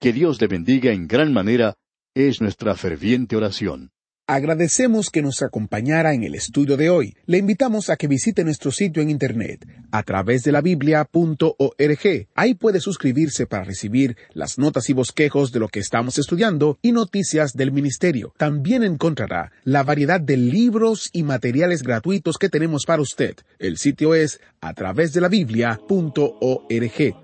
Que 0.00 0.12
Dios 0.12 0.40
le 0.40 0.48
bendiga 0.48 0.92
en 0.92 1.06
gran 1.06 1.32
manera 1.32 1.76
es 2.14 2.40
nuestra 2.40 2.74
ferviente 2.76 3.36
oración. 3.36 3.90
Agradecemos 4.26 5.10
que 5.10 5.20
nos 5.20 5.42
acompañara 5.42 6.14
en 6.14 6.24
el 6.24 6.34
estudio 6.34 6.78
de 6.78 6.88
hoy. 6.88 7.14
Le 7.26 7.36
invitamos 7.36 7.90
a 7.90 7.96
que 7.96 8.08
visite 8.08 8.42
nuestro 8.42 8.70
sitio 8.70 9.02
en 9.02 9.10
internet 9.10 9.68
a 9.90 10.02
través 10.02 10.42
de 10.44 10.50
la 10.50 10.62
biblia.org. 10.62 12.28
Ahí 12.34 12.54
puede 12.54 12.80
suscribirse 12.80 13.46
para 13.46 13.64
recibir 13.64 14.16
las 14.32 14.56
notas 14.56 14.88
y 14.88 14.94
bosquejos 14.94 15.52
de 15.52 15.60
lo 15.60 15.68
que 15.68 15.80
estamos 15.80 16.16
estudiando 16.16 16.78
y 16.80 16.92
noticias 16.92 17.52
del 17.52 17.70
ministerio. 17.70 18.32
También 18.38 18.82
encontrará 18.82 19.52
la 19.62 19.82
variedad 19.82 20.22
de 20.22 20.38
libros 20.38 21.10
y 21.12 21.22
materiales 21.22 21.82
gratuitos 21.82 22.38
que 22.38 22.48
tenemos 22.48 22.86
para 22.86 23.02
usted. 23.02 23.36
El 23.58 23.76
sitio 23.76 24.14
es 24.14 24.40
a 24.62 24.72
través 24.72 25.12
de 25.12 25.20
la 25.20 25.28
biblia.org. 25.28 27.23